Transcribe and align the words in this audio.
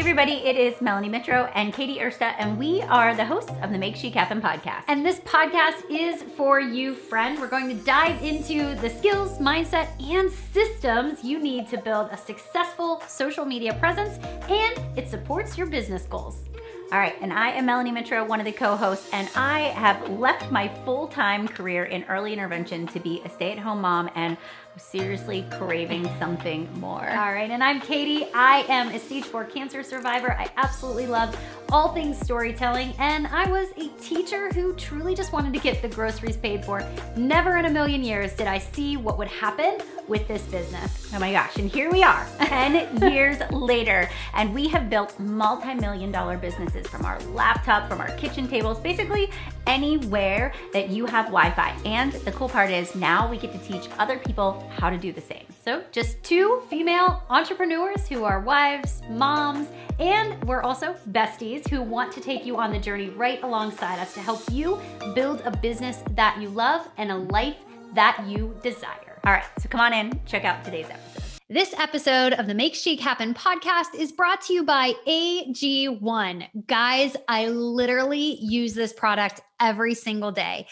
everybody, 0.00 0.32
it 0.46 0.56
is 0.56 0.80
Melanie 0.80 1.10
Mitro 1.10 1.52
and 1.54 1.74
Katie 1.74 1.98
Ersta, 1.98 2.34
and 2.38 2.58
we 2.58 2.80
are 2.80 3.14
the 3.14 3.24
hosts 3.26 3.52
of 3.60 3.70
the 3.70 3.76
Make 3.76 3.96
Chic 3.96 4.14
Happen 4.14 4.40
podcast. 4.40 4.84
And 4.88 5.04
this 5.04 5.20
podcast 5.20 5.82
is 5.90 6.22
for 6.22 6.58
you, 6.58 6.94
friend. 6.94 7.38
We're 7.38 7.48
going 7.48 7.68
to 7.68 7.84
dive 7.84 8.22
into 8.22 8.74
the 8.76 8.88
skills, 8.88 9.36
mindset, 9.36 9.88
and 10.00 10.30
systems 10.30 11.22
you 11.22 11.38
need 11.38 11.68
to 11.68 11.76
build 11.76 12.08
a 12.12 12.16
successful 12.16 13.02
social 13.08 13.44
media 13.44 13.74
presence, 13.74 14.18
and 14.48 14.80
it 14.96 15.06
supports 15.06 15.58
your 15.58 15.66
business 15.66 16.04
goals. 16.04 16.44
All 16.92 16.98
right, 16.98 17.14
and 17.20 17.30
I 17.30 17.50
am 17.50 17.66
Melanie 17.66 17.92
Mitro, 17.92 18.26
one 18.26 18.40
of 18.40 18.46
the 18.46 18.52
co 18.52 18.76
hosts, 18.76 19.10
and 19.12 19.28
I 19.36 19.60
have 19.60 20.10
left 20.18 20.50
my 20.50 20.68
full 20.84 21.08
time 21.08 21.46
career 21.46 21.84
in 21.84 22.04
early 22.04 22.32
intervention 22.32 22.86
to 22.88 22.98
be 22.98 23.20
a 23.26 23.28
stay 23.28 23.52
at 23.52 23.58
home 23.58 23.82
mom 23.82 24.10
and 24.14 24.38
seriously 24.80 25.46
craving 25.50 26.08
something 26.18 26.68
more. 26.80 27.08
All 27.08 27.32
right, 27.32 27.50
and 27.50 27.62
I'm 27.62 27.80
Katie. 27.80 28.26
I 28.34 28.64
am 28.68 28.88
a 28.88 28.98
stage 28.98 29.24
four 29.24 29.44
cancer 29.44 29.82
survivor. 29.82 30.32
I 30.32 30.50
absolutely 30.56 31.06
love 31.06 31.36
all 31.70 31.92
things 31.92 32.18
storytelling, 32.18 32.94
and 32.98 33.26
I 33.28 33.48
was 33.48 33.68
a 33.76 33.88
teacher 34.02 34.50
who 34.52 34.74
truly 34.74 35.14
just 35.14 35.32
wanted 35.32 35.52
to 35.52 35.60
get 35.60 35.82
the 35.82 35.88
groceries 35.88 36.36
paid 36.36 36.64
for. 36.64 36.82
Never 37.16 37.58
in 37.58 37.66
a 37.66 37.70
million 37.70 38.02
years 38.02 38.32
did 38.34 38.46
I 38.48 38.58
see 38.58 38.96
what 38.96 39.18
would 39.18 39.28
happen 39.28 39.78
with 40.08 40.26
this 40.26 40.42
business. 40.42 41.12
Oh 41.14 41.20
my 41.20 41.30
gosh, 41.30 41.56
and 41.56 41.70
here 41.70 41.90
we 41.90 42.02
are, 42.02 42.26
10 42.40 43.12
years 43.12 43.38
later, 43.52 44.08
and 44.34 44.52
we 44.52 44.66
have 44.68 44.90
built 44.90 45.18
multi 45.20 45.74
million 45.74 46.10
dollar 46.10 46.36
businesses 46.36 46.86
from 46.88 47.04
our 47.04 47.20
laptop, 47.32 47.88
from 47.88 48.00
our 48.00 48.10
kitchen 48.16 48.48
tables, 48.48 48.80
basically 48.80 49.30
anywhere 49.66 50.52
that 50.72 50.88
you 50.88 51.06
have 51.06 51.26
Wi 51.26 51.50
Fi. 51.52 51.70
And 51.84 52.12
the 52.12 52.32
cool 52.32 52.48
part 52.48 52.70
is 52.70 52.94
now 52.96 53.30
we 53.30 53.36
get 53.38 53.52
to 53.52 53.58
teach 53.58 53.88
other 53.98 54.18
people 54.18 54.68
how 54.70 54.90
to 54.90 54.96
do 54.96 55.12
the 55.12 55.20
same. 55.20 55.44
So, 55.64 55.84
just 55.92 56.22
two 56.22 56.62
female 56.70 57.22
entrepreneurs 57.28 58.08
who 58.08 58.24
are 58.24 58.40
wives, 58.40 59.02
moms, 59.10 59.68
and 59.98 60.42
we're 60.44 60.62
also 60.62 60.94
besties 61.10 61.68
who 61.68 61.82
want 61.82 62.12
to 62.12 62.20
take 62.20 62.46
you 62.46 62.56
on 62.56 62.72
the 62.72 62.78
journey 62.78 63.10
right 63.10 63.42
alongside 63.42 63.98
us 63.98 64.14
to 64.14 64.20
help 64.20 64.40
you 64.50 64.80
build 65.14 65.42
a 65.44 65.50
business 65.50 66.02
that 66.12 66.40
you 66.40 66.48
love 66.48 66.88
and 66.96 67.10
a 67.10 67.16
life 67.16 67.56
that 67.94 68.24
you 68.26 68.56
desire. 68.62 69.20
All 69.24 69.32
right, 69.32 69.44
so 69.58 69.68
come 69.68 69.80
on 69.80 69.92
in, 69.92 70.18
check 70.24 70.44
out 70.44 70.64
today's 70.64 70.88
episode. 70.88 71.30
This 71.52 71.74
episode 71.74 72.32
of 72.34 72.46
the 72.46 72.54
Make 72.54 72.76
Chic 72.76 73.00
Happen 73.00 73.34
podcast 73.34 73.96
is 73.98 74.12
brought 74.12 74.40
to 74.42 74.52
you 74.52 74.62
by 74.62 74.92
AG1. 75.08 76.46
Guys, 76.68 77.16
I 77.26 77.48
literally 77.48 78.38
use 78.40 78.72
this 78.72 78.92
product 78.92 79.40
every 79.58 79.94
single 79.94 80.30
day. 80.30 80.68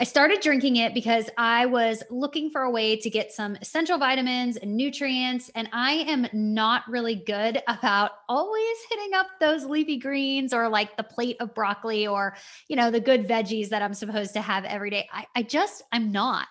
I 0.00 0.04
started 0.04 0.40
drinking 0.40 0.76
it 0.76 0.94
because 0.94 1.28
I 1.36 1.66
was 1.66 2.04
looking 2.08 2.50
for 2.50 2.62
a 2.62 2.70
way 2.70 2.96
to 2.96 3.10
get 3.10 3.32
some 3.32 3.56
essential 3.56 3.98
vitamins 3.98 4.56
and 4.56 4.76
nutrients. 4.76 5.50
And 5.56 5.68
I 5.72 6.04
am 6.08 6.28
not 6.32 6.84
really 6.88 7.16
good 7.16 7.60
about 7.66 8.12
always 8.28 8.76
hitting 8.90 9.14
up 9.14 9.26
those 9.40 9.64
leafy 9.64 9.98
greens 9.98 10.52
or 10.52 10.68
like 10.68 10.96
the 10.96 11.02
plate 11.02 11.36
of 11.40 11.52
broccoli 11.52 12.06
or, 12.06 12.36
you 12.68 12.76
know, 12.76 12.92
the 12.92 13.00
good 13.00 13.26
veggies 13.26 13.70
that 13.70 13.82
I'm 13.82 13.94
supposed 13.94 14.34
to 14.34 14.40
have 14.40 14.64
every 14.64 14.90
day. 14.90 15.08
I, 15.12 15.26
I 15.34 15.42
just, 15.42 15.82
I'm 15.90 16.12
not. 16.12 16.46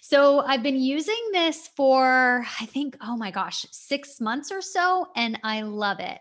So 0.00 0.40
I've 0.40 0.64
been 0.64 0.80
using 0.80 1.28
this 1.30 1.68
for, 1.76 2.44
I 2.60 2.66
think, 2.66 2.96
oh 3.00 3.16
my 3.16 3.30
gosh, 3.30 3.64
six 3.70 4.20
months 4.20 4.50
or 4.50 4.60
so, 4.60 5.06
and 5.14 5.38
I 5.44 5.62
love 5.62 6.00
it. 6.00 6.18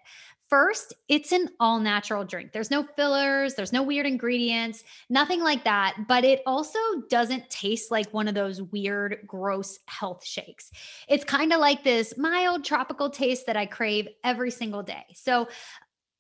First, 0.50 0.96
it's 1.08 1.32
an 1.32 1.50
all 1.60 1.80
natural 1.80 2.26
drink. 2.26 2.54
There's 2.54 2.72
no 2.72 2.82
fillers, 2.82 3.54
there's 3.54 3.72
no 3.72 3.84
weird 3.84 4.08
ingredients, 4.08 4.84
nothing 5.08 5.42
like 5.42 5.64
that. 5.64 5.96
But 6.08 6.24
it 6.24 6.42
also 6.48 6.80
doesn't 7.08 7.50
taste 7.52 7.92
like 7.92 8.12
one 8.12 8.28
of 8.28 8.34
those 8.34 8.60
weird, 8.60 9.20
gross 9.28 9.78
health 9.86 10.26
shakes. 10.26 10.72
It's 11.08 11.24
kind 11.24 11.54
of 11.54 11.60
like 11.60 11.84
this 11.84 12.18
mild 12.18 12.66
tropical 12.66 13.12
taste 13.12 13.46
that 13.46 13.58
I 13.58 13.68
crave 13.68 14.08
every 14.24 14.50
single 14.50 14.82
day. 14.82 15.06
So, 15.14 15.48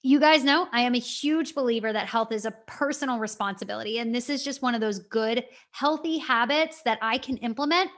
you 0.02 0.20
guys 0.20 0.46
know 0.46 0.68
I 0.72 0.82
am 0.82 0.96
a 0.96 1.00
huge 1.00 1.56
believer 1.56 1.92
that 1.92 2.08
health 2.08 2.32
is 2.32 2.46
a 2.46 2.52
personal 2.68 3.20
responsibility. 3.20 4.00
And 4.00 4.16
this 4.16 4.30
is 4.30 4.46
just 4.46 4.62
one 4.62 4.74
of 4.74 4.80
those 4.80 5.00
good, 5.00 5.44
healthy 5.72 6.18
habits 6.20 6.82
that 6.84 7.00
I 7.02 7.18
can 7.18 7.36
implement 7.38 7.90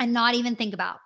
and 0.00 0.12
not 0.12 0.34
even 0.34 0.56
think 0.56 0.74
about. 0.74 0.96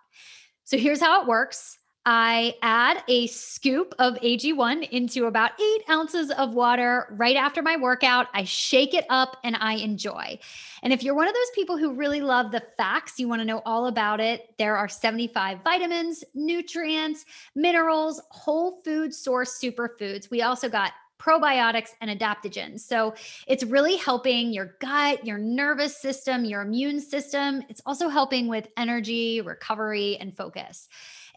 So 0.64 0.78
here's 0.78 1.00
how 1.00 1.20
it 1.20 1.28
works 1.28 1.78
I 2.08 2.54
add 2.62 3.02
a 3.08 3.26
scoop 3.26 3.92
of 3.98 4.14
AG1 4.14 4.88
into 4.90 5.26
about 5.26 5.60
eight 5.60 5.82
ounces 5.90 6.30
of 6.30 6.54
water 6.54 7.08
right 7.10 7.34
after 7.34 7.62
my 7.62 7.76
workout. 7.76 8.28
I 8.32 8.44
shake 8.44 8.94
it 8.94 9.04
up 9.10 9.38
and 9.42 9.56
I 9.56 9.74
enjoy. 9.74 10.38
And 10.84 10.92
if 10.92 11.02
you're 11.02 11.16
one 11.16 11.26
of 11.26 11.34
those 11.34 11.50
people 11.52 11.76
who 11.76 11.94
really 11.94 12.20
love 12.20 12.52
the 12.52 12.62
facts, 12.76 13.18
you 13.18 13.26
want 13.26 13.40
to 13.40 13.44
know 13.44 13.60
all 13.66 13.86
about 13.86 14.20
it, 14.20 14.54
there 14.56 14.76
are 14.76 14.88
75 14.88 15.58
vitamins, 15.64 16.22
nutrients, 16.32 17.24
minerals, 17.56 18.22
whole 18.30 18.80
food 18.84 19.12
source 19.12 19.58
superfoods. 19.60 20.30
We 20.30 20.42
also 20.42 20.68
got 20.68 20.92
probiotics 21.18 21.90
and 22.00 22.10
adaptogens. 22.10 22.80
So 22.80 23.14
it's 23.46 23.64
really 23.64 23.96
helping 23.96 24.52
your 24.52 24.76
gut, 24.80 25.26
your 25.26 25.38
nervous 25.38 25.96
system, 25.96 26.44
your 26.44 26.62
immune 26.62 27.00
system. 27.00 27.64
It's 27.68 27.80
also 27.86 28.08
helping 28.08 28.48
with 28.48 28.68
energy, 28.76 29.40
recovery, 29.40 30.18
and 30.18 30.36
focus. 30.36 30.88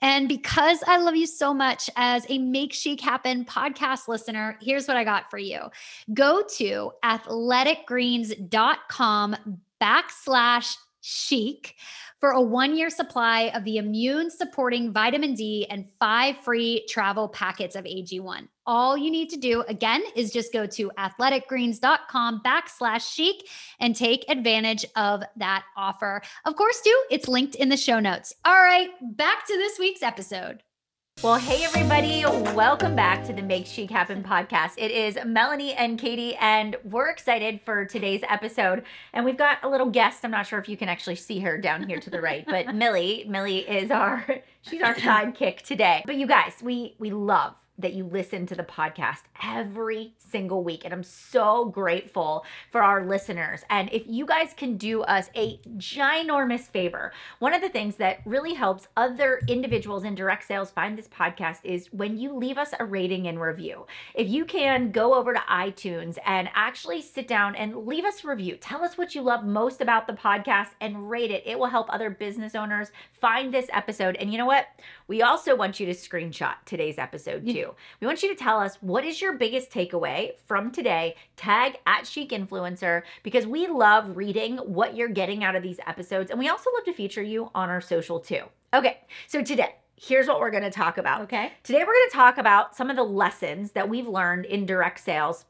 And 0.01 0.27
because 0.27 0.83
I 0.87 0.97
love 0.97 1.15
you 1.15 1.27
so 1.27 1.53
much 1.53 1.89
as 1.95 2.25
a 2.29 2.37
Make 2.37 2.73
Chic 2.73 2.99
Happen 3.01 3.45
podcast 3.45 4.07
listener, 4.07 4.57
here's 4.61 4.87
what 4.87 4.97
I 4.97 5.03
got 5.03 5.29
for 5.29 5.37
you. 5.37 5.59
Go 6.13 6.43
to 6.57 6.91
athleticgreens.com 7.03 9.35
backslash 9.81 10.75
chic 11.01 11.75
for 12.19 12.31
a 12.31 12.41
one 12.41 12.75
year 12.75 12.89
supply 12.89 13.51
of 13.55 13.63
the 13.63 13.77
immune 13.77 14.29
supporting 14.29 14.91
vitamin 14.91 15.33
D 15.33 15.65
and 15.69 15.85
five 15.99 16.37
free 16.37 16.85
travel 16.89 17.29
packets 17.29 17.75
of 17.75 17.85
AG1. 17.85 18.47
All 18.65 18.97
you 18.97 19.09
need 19.09 19.29
to 19.29 19.37
do 19.37 19.61
again 19.67 20.03
is 20.15 20.31
just 20.31 20.53
go 20.53 20.65
to 20.67 20.91
athleticgreens.com 20.97 22.41
backslash 22.45 23.13
chic 23.13 23.47
and 23.79 23.95
take 23.95 24.25
advantage 24.29 24.85
of 24.95 25.23
that 25.37 25.63
offer. 25.77 26.21
Of 26.45 26.55
course, 26.55 26.81
too, 26.81 27.03
it's 27.09 27.27
linked 27.27 27.55
in 27.55 27.69
the 27.69 27.77
show 27.77 27.99
notes. 27.99 28.33
All 28.45 28.61
right, 28.61 28.89
back 29.01 29.47
to 29.47 29.57
this 29.57 29.79
week's 29.79 30.03
episode. 30.03 30.61
Well, 31.21 31.35
hey, 31.35 31.65
everybody. 31.65 32.23
Welcome 32.55 32.95
back 32.95 33.25
to 33.25 33.33
the 33.33 33.41
Make 33.41 33.65
Chic 33.65 33.91
Happen 33.91 34.23
podcast. 34.23 34.75
It 34.77 34.89
is 34.89 35.17
Melanie 35.25 35.73
and 35.73 35.99
Katie, 35.99 36.33
and 36.37 36.77
we're 36.85 37.09
excited 37.09 37.59
for 37.65 37.83
today's 37.83 38.21
episode. 38.29 38.83
And 39.11 39.25
we've 39.25 39.35
got 39.35 39.57
a 39.61 39.67
little 39.67 39.89
guest. 39.89 40.23
I'm 40.23 40.31
not 40.31 40.47
sure 40.47 40.59
if 40.59 40.69
you 40.69 40.77
can 40.77 40.87
actually 40.87 41.17
see 41.17 41.41
her 41.41 41.57
down 41.57 41.85
here 41.89 41.99
to 41.99 42.09
the 42.09 42.21
right, 42.21 42.45
but 42.45 42.73
Millie, 42.73 43.25
Millie 43.27 43.69
is 43.69 43.91
our, 43.91 44.25
she's 44.61 44.81
our 44.81 44.93
sidekick 44.95 45.61
today. 45.61 46.03
But 46.05 46.15
you 46.15 46.25
guys, 46.25 46.53
we, 46.63 46.95
we 46.99 47.11
love 47.11 47.53
that 47.79 47.93
you 47.93 48.03
listen 48.03 48.45
to 48.45 48.55
the 48.55 48.63
podcast 48.63 49.23
every 49.43 50.13
single 50.17 50.63
week. 50.63 50.85
And 50.85 50.93
I'm 50.93 51.03
so 51.03 51.65
grateful 51.65 52.45
for 52.71 52.83
our 52.83 53.05
listeners. 53.05 53.61
And 53.69 53.89
if 53.91 54.03
you 54.05 54.25
guys 54.25 54.53
can 54.55 54.77
do 54.77 55.01
us 55.03 55.29
a 55.35 55.59
ginormous 55.77 56.69
favor, 56.69 57.11
one 57.39 57.53
of 57.53 57.61
the 57.61 57.69
things 57.69 57.95
that 57.95 58.19
really 58.25 58.53
helps 58.53 58.87
other 58.97 59.41
individuals 59.47 60.03
in 60.03 60.13
direct 60.13 60.45
sales 60.45 60.71
find 60.71 60.97
this 60.97 61.07
podcast 61.07 61.59
is 61.63 61.91
when 61.93 62.17
you 62.17 62.35
leave 62.35 62.57
us 62.57 62.73
a 62.79 62.85
rating 62.85 63.27
and 63.27 63.41
review. 63.41 63.85
If 64.13 64.27
you 64.27 64.45
can 64.45 64.91
go 64.91 65.13
over 65.13 65.33
to 65.33 65.39
iTunes 65.49 66.17
and 66.25 66.49
actually 66.53 67.01
sit 67.01 67.27
down 67.27 67.55
and 67.55 67.87
leave 67.87 68.05
us 68.05 68.23
a 68.23 68.27
review, 68.27 68.57
tell 68.57 68.83
us 68.83 68.97
what 68.97 69.15
you 69.15 69.21
love 69.21 69.45
most 69.45 69.81
about 69.81 70.07
the 70.07 70.13
podcast 70.13 70.69
and 70.81 71.09
rate 71.09 71.31
it. 71.31 71.43
It 71.45 71.57
will 71.57 71.67
help 71.67 71.87
other 71.89 72.09
business 72.09 72.55
owners 72.55 72.91
find 73.21 73.53
this 73.53 73.67
episode. 73.71 74.15
And 74.17 74.31
you 74.31 74.37
know 74.37 74.45
what? 74.45 74.67
We 75.09 75.23
also 75.23 75.55
want 75.55 75.79
you 75.79 75.87
to 75.87 75.93
screenshot 75.93 76.53
today's 76.65 76.99
episode 76.99 77.43
too. 77.43 77.73
We 77.99 78.05
want 78.05 78.21
you 78.21 78.29
to 78.29 78.35
tell 78.35 78.59
us 78.59 78.77
what 78.79 79.03
is 79.03 79.19
your 79.19 79.33
biggest 79.33 79.71
takeaway 79.71 80.37
from 80.45 80.71
today. 80.71 81.15
Tag 81.35 81.79
at 81.87 82.05
Chic 82.05 82.29
Influencer 82.29 83.01
because 83.23 83.47
we 83.47 83.65
love 83.65 84.15
reading 84.15 84.57
what 84.57 84.95
you're 84.95 85.09
getting 85.09 85.43
out 85.43 85.55
of 85.55 85.63
these 85.63 85.79
episodes. 85.87 86.29
And 86.29 86.39
we 86.39 86.47
also 86.47 86.69
love 86.75 86.85
to 86.85 86.93
feature 86.93 87.23
you 87.23 87.49
on 87.55 87.69
our 87.69 87.81
social 87.81 88.19
too. 88.19 88.43
Okay, 88.71 88.99
so 89.25 89.41
today, 89.41 89.77
here's 89.95 90.27
what 90.27 90.39
we're 90.39 90.51
going 90.51 90.61
to 90.61 90.69
talk 90.69 90.99
about. 90.99 91.21
Okay. 91.21 91.53
Today, 91.63 91.79
we're 91.79 91.85
going 91.85 92.09
to 92.11 92.15
talk 92.15 92.37
about 92.37 92.75
some 92.75 92.91
of 92.91 92.95
the 92.95 93.03
lessons 93.03 93.71
that 93.71 93.89
we've 93.89 94.07
learned 94.07 94.45
in 94.45 94.67
direct 94.67 94.99
sales 94.99 95.45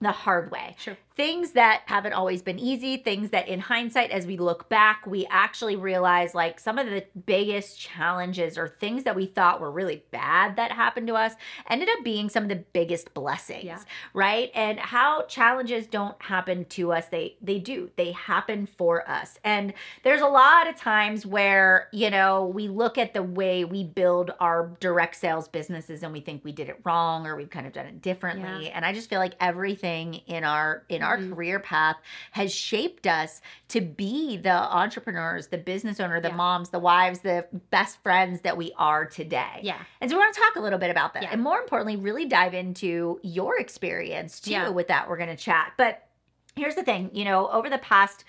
the 0.00 0.12
hard 0.12 0.50
way. 0.50 0.76
Sure 0.78 0.96
things 1.16 1.52
that 1.52 1.82
haven't 1.86 2.12
always 2.12 2.42
been 2.42 2.58
easy, 2.58 2.96
things 2.96 3.30
that 3.30 3.46
in 3.46 3.60
hindsight, 3.60 4.10
as 4.10 4.26
we 4.26 4.36
look 4.36 4.68
back, 4.68 5.06
we 5.06 5.24
actually 5.30 5.76
realize 5.76 6.34
like 6.34 6.58
some 6.58 6.76
of 6.76 6.86
the 6.86 7.04
biggest 7.24 7.78
challenges 7.78 8.58
or 8.58 8.68
things 8.80 9.04
that 9.04 9.14
we 9.14 9.26
thought 9.26 9.60
were 9.60 9.70
really 9.70 10.02
bad 10.10 10.56
that 10.56 10.72
happened 10.72 11.06
to 11.06 11.14
us 11.14 11.34
ended 11.70 11.88
up 11.88 12.02
being 12.02 12.28
some 12.28 12.42
of 12.42 12.48
the 12.48 12.64
biggest 12.72 13.14
blessings, 13.14 13.64
yeah. 13.64 13.78
right? 14.12 14.50
And 14.54 14.80
how 14.80 15.22
challenges 15.26 15.86
don't 15.86 16.20
happen 16.20 16.64
to 16.66 16.92
us, 16.92 17.06
they 17.06 17.36
they 17.40 17.60
do. 17.60 17.90
They 17.96 18.10
happen 18.12 18.66
for 18.66 19.08
us. 19.08 19.38
And 19.44 19.72
there's 20.02 20.20
a 20.20 20.26
lot 20.26 20.66
of 20.66 20.76
times 20.76 21.24
where, 21.24 21.88
you 21.92 22.10
know, 22.10 22.46
we 22.46 22.66
look 22.66 22.98
at 22.98 23.14
the 23.14 23.22
way 23.22 23.64
we 23.64 23.84
build 23.84 24.32
our 24.40 24.72
direct 24.80 25.14
sales 25.14 25.46
businesses 25.46 26.02
and 26.02 26.12
we 26.12 26.20
think 26.20 26.44
we 26.44 26.50
did 26.50 26.68
it 26.68 26.80
wrong 26.84 27.26
or 27.26 27.36
we've 27.36 27.50
kind 27.50 27.68
of 27.68 27.72
done 27.72 27.86
it 27.86 28.02
differently. 28.02 28.66
Yeah. 28.66 28.72
And 28.74 28.84
I 28.84 28.92
just 28.92 29.08
feel 29.08 29.20
like 29.20 29.34
everything 29.40 30.14
in 30.26 30.42
our 30.42 30.82
in 30.88 31.03
our 31.04 31.18
Mhm. 31.18 31.34
career 31.34 31.60
path 31.60 31.96
has 32.32 32.54
shaped 32.54 33.06
us 33.06 33.40
to 33.68 33.80
be 33.80 34.36
the 34.36 34.50
entrepreneurs, 34.50 35.48
the 35.48 35.58
business 35.58 36.00
owner, 36.00 36.20
the 36.20 36.28
Yeah. 36.28 36.34
moms, 36.34 36.70
the 36.70 36.78
wives, 36.78 37.20
the 37.20 37.46
best 37.70 38.02
friends 38.02 38.40
that 38.40 38.56
we 38.56 38.72
are 38.76 39.04
today. 39.04 39.60
Yeah. 39.62 39.78
And 40.00 40.10
so 40.10 40.16
we're 40.16 40.22
going 40.22 40.34
to 40.34 40.40
talk 40.40 40.56
a 40.56 40.60
little 40.60 40.78
bit 40.78 40.90
about 40.90 41.14
that. 41.14 41.22
Yeah. 41.24 41.30
And 41.32 41.42
more 41.42 41.58
importantly, 41.60 41.96
really 41.96 42.24
dive 42.26 42.54
into 42.54 43.20
your 43.22 43.58
experience 43.60 44.40
too 44.40 44.50
Yeah. 44.52 44.68
with 44.70 44.88
that. 44.88 45.08
We're 45.08 45.16
going 45.18 45.28
to 45.28 45.36
chat. 45.36 45.72
But 45.76 46.08
here's 46.56 46.74
the 46.74 46.82
thing, 46.82 47.10
you 47.12 47.24
know, 47.24 47.48
over 47.48 47.68
the 47.70 47.78
past 47.78 48.24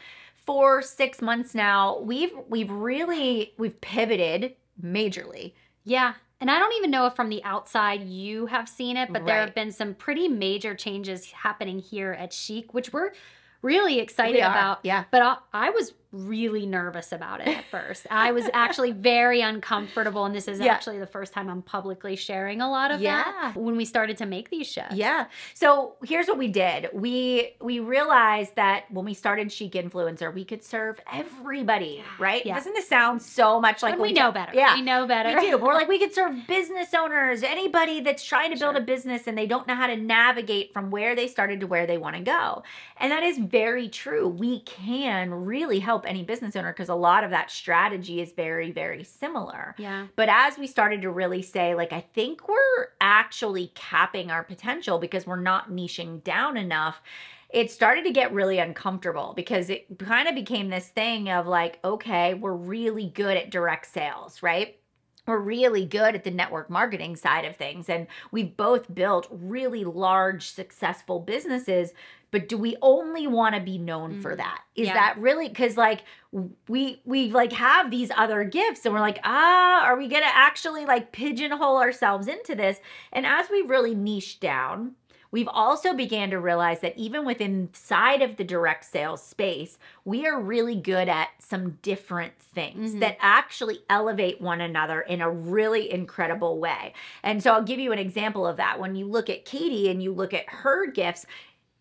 4 0.46 0.82
6 0.82 1.22
months 1.22 1.56
now, 1.56 2.00
we've 2.00 2.32
we've 2.50 2.70
really 2.70 3.54
we've 3.58 3.80
pivoted 3.82 4.56
majorly. 4.84 5.54
Yeah. 5.84 6.14
And 6.42 6.52
I 6.52 6.60
don't 6.60 6.74
even 6.74 6.92
know 6.92 7.06
if 7.06 7.16
from 7.16 7.30
the 7.30 7.44
outside 7.44 8.04
you 8.04 8.46
have 8.48 8.68
seen 8.68 8.98
it, 8.98 9.12
but 9.12 9.26
there 9.26 9.40
have 9.40 9.56
been 9.56 9.72
some 9.72 9.94
pretty 9.94 10.28
major 10.28 10.76
changes 10.76 11.32
happening 11.32 11.80
here 11.80 12.12
at 12.12 12.34
Chic, 12.34 12.74
which 12.74 12.92
we're 12.92 13.12
really 13.62 14.00
excited 14.00 14.42
about. 14.42 14.80
Yeah. 14.84 15.06
But 15.12 15.22
I, 15.22 15.38
I 15.54 15.70
was 15.70 15.94
really 16.16 16.66
nervous 16.66 17.12
about 17.12 17.42
it 17.42 17.48
at 17.50 17.66
first. 17.66 18.08
I 18.10 18.32
was 18.32 18.46
actually 18.54 18.92
very 18.94 19.42
uncomfortable. 19.42 20.26
And 20.26 20.34
this 20.34 20.48
is 20.48 20.60
Yeah. 20.60 20.74
actually 20.74 20.98
the 21.00 21.06
first 21.08 21.34
time 21.34 21.50
I'm 21.50 21.62
publicly 21.62 22.16
sharing 22.16 22.62
a 22.62 22.70
lot 22.70 22.92
of 22.92 23.02
Yeah. 23.02 23.24
that 23.24 23.56
when 23.58 23.76
we 23.76 23.84
started 23.86 24.18
to 24.20 24.26
make 24.26 24.50
these 24.50 24.68
shifts. 24.68 24.96
Yeah. 24.96 25.26
So 25.54 25.96
here's 26.04 26.28
what 26.28 26.38
we 26.38 26.48
did. 26.48 26.90
We 26.94 27.56
we 27.62 27.80
realized 27.80 28.56
that 28.56 28.90
when 28.92 29.06
we 29.06 29.14
started 29.14 29.52
Chic 29.52 29.74
Influencer, 29.74 30.34
we 30.34 30.46
could 30.46 30.64
serve 30.64 31.00
everybody, 31.12 32.04
right? 32.20 32.46
Yeah. 32.46 32.56
Doesn't 32.56 32.74
this 32.74 32.88
sound 32.88 33.22
so 33.22 33.60
much 33.60 33.84
like 33.84 33.94
what 34.00 34.08
we 34.08 34.14
know 34.14 34.32
better. 34.32 34.52
Yeah. 34.54 34.76
We 34.76 34.82
know 34.82 35.06
better. 35.08 35.38
We 35.40 35.50
do. 35.50 35.58
We're 35.58 35.74
like, 35.74 35.88
we 35.88 36.00
could 36.00 36.14
serve 36.20 36.48
business 36.48 36.94
owners, 36.94 37.44
anybody 37.44 38.00
that's 38.00 38.24
trying 38.24 38.52
to 38.54 38.58
build 38.60 38.76
Sure. 38.76 38.82
a 38.82 38.86
business 38.86 39.28
and 39.28 39.38
they 39.38 39.48
don't 39.48 39.68
know 39.68 39.76
how 39.76 39.88
to 39.88 39.96
navigate 39.98 40.72
from 40.74 40.92
where 40.92 41.16
they 41.16 41.28
started 41.28 41.60
to 41.60 41.68
where 41.68 41.86
they 41.86 41.98
want 41.98 42.16
to 42.16 42.22
go. 42.22 42.64
And 42.98 43.12
that 43.12 43.24
is 43.24 43.38
very 43.38 43.90
true. 43.90 44.28
We 44.28 44.62
can 44.62 45.34
really 45.46 45.80
help 45.80 46.05
any 46.06 46.24
business 46.24 46.56
owner 46.56 46.72
because 46.72 46.90
a 46.90 46.96
lot 46.96 47.24
of 47.24 47.32
that 47.32 47.52
strategy 47.52 48.22
is 48.22 48.32
very, 48.32 48.72
very 48.72 49.04
similar. 49.04 49.76
Yeah. 49.78 50.08
But 50.16 50.30
as 50.30 50.58
we 50.58 50.68
started 50.68 51.02
to 51.02 51.12
really 51.12 51.42
say, 51.42 51.76
like, 51.76 51.94
I 51.94 52.02
think 52.02 52.48
we're 52.48 52.88
actually 53.02 53.72
capping 53.76 54.32
our 54.32 54.44
potential 54.44 55.00
because 55.00 55.26
we're 55.26 55.42
not 55.42 55.72
niching 55.72 56.24
down 56.24 56.58
enough, 56.58 57.02
it 57.50 57.72
started 57.72 58.04
to 58.06 58.12
get 58.12 58.34
really 58.34 58.60
uncomfortable 58.60 59.34
because 59.36 59.70
it 59.70 60.00
kind 60.00 60.28
of 60.28 60.36
became 60.36 60.70
this 60.70 60.88
thing 60.90 61.30
of 61.30 61.48
like, 61.48 61.80
okay, 61.84 62.34
we're 62.34 62.54
really 62.54 63.10
good 63.10 63.38
at 63.38 63.50
direct 63.50 63.86
sales, 63.86 64.44
right? 64.44 64.78
We're 65.28 65.40
really 65.40 65.86
good 65.86 66.16
at 66.16 66.24
the 66.24 66.32
network 66.32 66.70
marketing 66.70 67.16
side 67.16 67.46
of 67.46 67.56
things. 67.56 67.90
And 67.90 68.08
we've 68.32 68.56
both 68.56 68.94
built 68.94 69.28
really 69.32 69.84
large, 69.84 70.50
successful 70.50 71.20
businesses. 71.20 71.94
But 72.36 72.50
do 72.50 72.58
we 72.58 72.76
only 72.82 73.28
want 73.28 73.56
to 73.56 73.62
be 73.62 73.78
known 73.78 74.20
for 74.20 74.34
Mhm. 74.34 74.38
that? 74.40 74.62
Is 74.76 74.88
Yeah. 74.88 74.94
that 74.96 75.18
really 75.18 75.48
because 75.48 75.78
like 75.78 76.02
we 76.68 77.00
we 77.06 77.32
like 77.32 77.54
have 77.54 77.90
these 77.90 78.12
other 78.14 78.44
gifts 78.44 78.86
and 78.86 78.94
we're 78.94 79.00
like 79.00 79.20
ah 79.24 79.86
are 79.86 79.96
we 79.96 80.10
gonna 80.10 80.26
actually 80.28 80.86
like 80.86 81.14
pigeonhole 81.14 81.78
ourselves 81.78 82.28
into 82.28 82.54
this 82.54 82.82
and 83.14 83.26
as 83.26 83.50
we 83.50 83.62
really 83.62 83.96
niche 83.96 84.42
down 84.42 84.96
we've 85.32 85.48
also 85.48 85.94
began 85.94 86.30
to 86.32 86.40
realize 86.40 86.82
that 86.82 86.98
even 86.98 87.26
within 87.26 87.70
side 87.74 88.22
of 88.22 88.36
the 88.36 88.44
direct 88.44 88.84
sales 88.84 89.24
space 89.24 89.78
we 90.04 90.28
are 90.28 90.38
really 90.42 90.76
good 90.76 91.08
at 91.08 91.30
some 91.40 91.78
different 91.82 92.38
things 92.40 92.96
Mhm. 92.96 93.00
that 93.00 93.16
actually 93.22 93.80
elevate 93.90 94.42
one 94.42 94.60
another 94.60 95.00
in 95.02 95.22
a 95.22 95.30
really 95.30 95.90
incredible 95.90 96.60
way 96.60 96.92
and 97.24 97.42
so 97.42 97.54
i'll 97.54 97.64
give 97.64 97.80
you 97.80 97.94
an 97.94 98.00
example 98.00 98.46
of 98.46 98.58
that 98.58 98.78
when 98.78 98.94
you 98.96 99.06
look 99.06 99.30
at 99.30 99.46
katie 99.46 99.90
and 99.90 100.04
you 100.04 100.12
look 100.12 100.34
at 100.34 100.50
her 100.50 100.86
gifts 100.88 101.26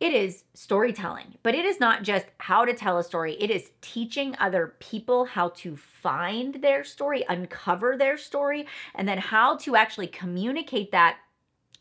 it 0.05 0.13
is 0.13 0.45
storytelling, 0.53 1.39
but 1.43 1.55
it 1.55 1.65
is 1.65 1.81
not 1.81 2.03
just 2.03 2.27
how 2.37 2.67
to 2.67 2.75
tell 2.75 2.99
a 2.99 3.03
story. 3.03 3.37
It 3.41 3.51
is 3.51 3.71
teaching 3.81 4.37
other 4.39 4.75
people 4.79 5.25
how 5.25 5.49
to 5.57 5.77
find 5.77 6.57
their 6.57 6.85
story, 6.85 7.25
uncover 7.27 7.97
their 7.97 8.19
story, 8.19 8.67
and 8.95 9.09
then 9.09 9.17
how 9.17 9.57
to 9.59 9.77
actually 9.77 10.09
communicate 10.09 10.93
that 10.93 11.17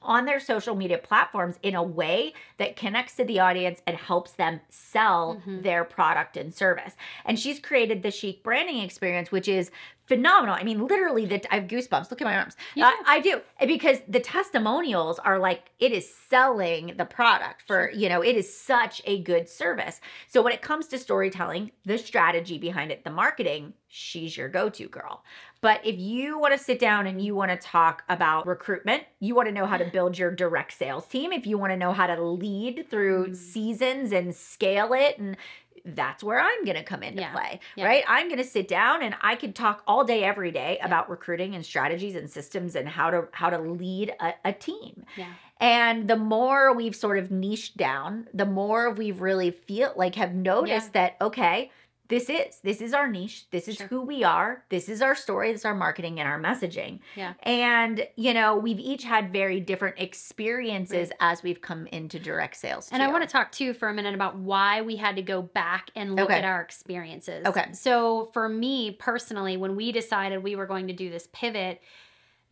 on 0.01 0.25
their 0.25 0.39
social 0.39 0.73
media 0.73 0.97
platforms 0.97 1.59
in 1.63 1.75
a 1.75 1.83
way 1.83 2.33
that 2.59 2.77
connects 2.77 3.15
to 3.15 3.25
the 3.25 3.39
audience 3.39 3.81
and 3.85 3.97
helps 3.97 4.31
them 4.33 4.61
sell 4.69 5.41
Mhm. 5.45 5.63
their 5.63 5.83
product 5.83 6.37
and 6.37 6.53
service. 6.53 6.95
And 7.25 7.37
she's 7.37 7.59
created 7.59 8.03
the 8.03 8.11
Chic 8.11 8.41
branding 8.41 8.79
experience, 8.79 9.31
which 9.31 9.49
is 9.49 9.69
phenomenal. 10.05 10.55
I 10.55 10.63
mean, 10.63 10.85
literally, 10.85 11.25
that 11.27 11.45
I 11.51 11.55
have 11.55 11.65
goosebumps. 11.65 12.11
Look 12.11 12.21
at 12.21 12.25
my 12.25 12.35
arms. 12.37 12.55
You 12.75 12.85
I, 12.85 13.19
do. 13.21 13.41
I 13.59 13.65
do 13.65 13.67
because 13.73 13.99
the 14.07 14.19
testimonials 14.19 15.19
are 15.19 15.39
like 15.39 15.71
it 15.79 15.91
is 15.91 16.13
selling 16.29 16.93
the 16.97 17.05
product 17.05 17.63
for 17.65 17.89
you 17.91 18.09
know 18.09 18.21
it 18.21 18.35
is 18.35 18.55
such 18.55 19.01
a 19.05 19.21
good 19.21 19.47
service. 19.49 20.01
So 20.27 20.41
when 20.41 20.53
it 20.53 20.61
comes 20.61 20.87
to 20.87 20.97
storytelling, 20.97 21.71
the 21.85 21.97
strategy 21.97 22.57
behind 22.57 22.91
it, 22.91 23.03
the 23.03 23.11
marketing, 23.11 23.73
she's 23.87 24.35
your 24.37 24.49
go-to 24.49 24.87
girl. 24.87 25.23
But 25.61 25.85
if 25.85 25.97
you 25.97 26.37
want 26.37 26.53
to 26.53 26.61
sit 26.61 26.77
down 26.77 27.07
and 27.07 27.21
you 27.21 27.35
want 27.35 27.51
to 27.51 27.57
talk 27.57 28.03
about 28.09 28.45
recruitment, 28.45 29.03
you 29.21 29.33
want 29.33 29.47
to 29.47 29.53
know 29.53 29.65
how 29.65 29.77
to 29.77 29.85
build 29.93 30.17
your 30.17 30.29
direct 30.31 30.73
sales 30.73 31.05
team, 31.07 31.31
if 31.31 31.47
you 31.47 31.57
want 31.57 31.71
to 31.71 31.77
know 31.77 31.93
how 31.93 32.07
to 32.07 32.21
lead 32.21 32.87
through 32.89 33.13
Mm. 33.27 33.35
seasons 33.35 34.11
and 34.11 34.35
scale 34.35 34.91
it 34.93 35.17
and 35.17 35.37
that's 35.85 36.23
where 36.23 36.39
I'm 36.39 36.63
going 36.65 36.77
to 36.77 36.83
come 36.83 37.03
into 37.03 37.21
Yeah. 37.21 37.31
play, 37.33 37.59
Yeah. 37.75 37.85
right? 37.85 38.03
I'm 38.07 38.27
going 38.27 38.37
to 38.37 38.43
sit 38.45 38.67
down 38.67 39.03
and 39.03 39.15
I 39.21 39.35
could 39.35 39.53
talk 39.55 39.83
all 39.85 40.03
day 40.03 40.23
every 40.23 40.51
day 40.51 40.79
about 40.81 41.09
recruiting 41.09 41.55
and 41.55 41.65
strategies 41.65 42.15
and 42.15 42.29
systems 42.29 42.75
and 42.75 42.87
how 42.87 43.09
to 43.09 43.27
how 43.33 43.49
to 43.49 43.57
lead 43.59 44.13
a, 44.19 44.33
a 44.45 44.53
team. 44.53 45.05
Yeah. 45.17 45.27
And 45.59 46.07
the 46.09 46.15
more 46.17 46.73
we've 46.73 46.95
sort 46.95 47.17
of 47.17 47.31
niched 47.31 47.77
down, 47.77 48.27
the 48.33 48.45
more 48.45 48.91
we've 48.91 49.21
really 49.21 49.51
feel 49.51 49.93
like 49.95 50.15
have 50.15 50.33
noticed 50.33 50.93
that 50.93 51.15
okay, 51.21 51.71
this 52.13 52.29
is 52.29 52.59
this 52.63 52.79
is 52.81 52.93
our 52.93 53.07
niche. 53.09 53.49
This 53.49 53.67
is 53.67 53.77
Sure. 53.77 53.87
who 53.87 54.01
we 54.01 54.23
are. 54.23 54.63
This 54.69 54.87
is 54.87 55.01
our 55.01 55.15
story. 55.15 55.51
This 55.51 55.61
is 55.61 55.65
our 55.65 55.73
marketing 55.73 56.19
and 56.19 56.29
our 56.29 56.39
messaging. 56.39 56.99
Yeah. 57.15 57.33
And 57.41 58.07
you 58.15 58.33
know, 58.35 58.55
we've 58.55 58.79
each 58.79 59.03
had 59.03 59.33
very 59.33 59.59
different 59.59 59.97
experiences 59.99 61.11
as 61.19 61.41
we've 61.41 61.61
come 61.61 61.87
into 61.87 62.19
direct 62.19 62.55
sales. 62.57 62.89
And 62.91 63.01
I 63.01 63.07
want 63.07 63.23
to 63.23 63.29
talk 63.29 63.51
too 63.51 63.73
for 63.73 63.89
a 63.89 63.93
minute 63.93 64.13
about 64.13 64.37
why 64.37 64.81
we 64.81 64.95
had 64.95 65.15
to 65.15 65.21
go 65.23 65.41
back 65.41 65.89
and 65.95 66.15
look 66.15 66.25
Okay. 66.25 66.37
at 66.39 66.45
our 66.45 66.61
experiences. 66.61 67.45
Okay. 67.47 67.71
So 67.73 68.29
for 68.33 68.47
me 68.47 68.91
personally, 68.91 69.57
when 69.57 69.75
we 69.75 69.91
decided 69.91 70.43
we 70.43 70.55
were 70.55 70.67
going 70.67 70.87
to 70.87 70.93
do 70.93 71.09
this 71.09 71.27
pivot, 71.33 71.81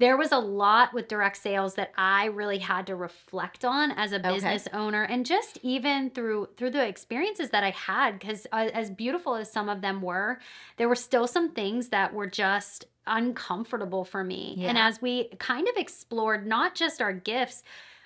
there 0.01 0.18
was 0.18 0.31
a 0.31 0.39
lot 0.39 0.94
with 0.94 1.07
direct 1.07 1.38
sales 1.38 1.75
that 1.75 1.92
I 1.95 2.25
really 2.25 2.57
had 2.57 2.88
to 2.88 2.95
reflect 2.95 3.63
on 3.63 3.92
as 3.92 4.12
a 4.12 4.15
Okay. 4.18 4.33
business 4.33 4.68
owner 4.74 5.03
and 5.03 5.25
just 5.25 5.59
even 5.62 6.09
through 6.09 6.50
through 6.57 6.71
the 6.71 6.86
experiences 6.88 7.51
that 7.51 7.63
I 7.63 7.69
had 7.71 8.19
cuz 8.19 8.48
uh, 8.51 8.69
as 8.74 8.89
beautiful 8.89 9.36
as 9.36 9.51
some 9.51 9.69
of 9.69 9.81
them 9.81 10.01
were, 10.01 10.39
there 10.77 10.89
were 10.89 10.95
still 10.95 11.27
some 11.27 11.51
things 11.51 11.89
that 11.89 12.13
were 12.13 12.27
just 12.27 12.86
uncomfortable 13.07 14.03
for 14.06 14.24
me. 14.24 14.57
And 14.69 14.77
as 14.77 15.01
we 15.01 15.25
kind 15.39 15.68
of 15.68 15.75
explored 15.77 16.46
not 16.46 16.75
just 16.75 17.01
our 17.01 17.13
gifts, 17.13 17.63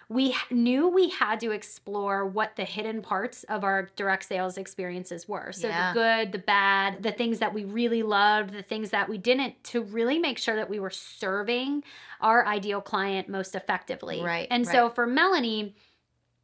we 0.07 0.35
knew 0.51 0.87
we 0.87 1.09
had 1.09 1.39
to 1.39 1.51
explore 1.51 2.25
what 2.25 2.55
the 2.55 2.63
hidden 2.63 3.01
parts 3.01 3.43
of 3.45 3.63
our 3.63 3.89
direct 3.95 4.25
sales 4.25 4.57
experiences 4.57 5.27
were. 5.27 5.51
So 5.51 5.67
Yeah. 5.67 5.91
the 5.91 5.99
good, 5.99 6.31
the 6.31 6.39
bad, 6.39 7.01
the 7.01 7.11
things 7.11 7.39
that 7.39 7.53
we 7.53 7.65
really 7.65 8.03
loved, 8.03 8.53
the 8.53 8.61
things 8.61 8.91
that 8.91 9.09
we 9.09 9.17
didn't, 9.17 9.63
to 9.65 9.81
really 9.81 10.19
make 10.19 10.37
sure 10.37 10.55
that 10.55 10.69
we 10.69 10.79
were 10.79 10.91
serving 10.91 11.83
our 12.21 12.45
ideal 12.45 12.81
client 12.81 13.27
most 13.29 13.55
effectively. 13.55 14.21
Right, 14.21 14.47
And 14.51 14.65
so 14.67 14.89
for 14.89 15.07
Melanie, 15.07 15.75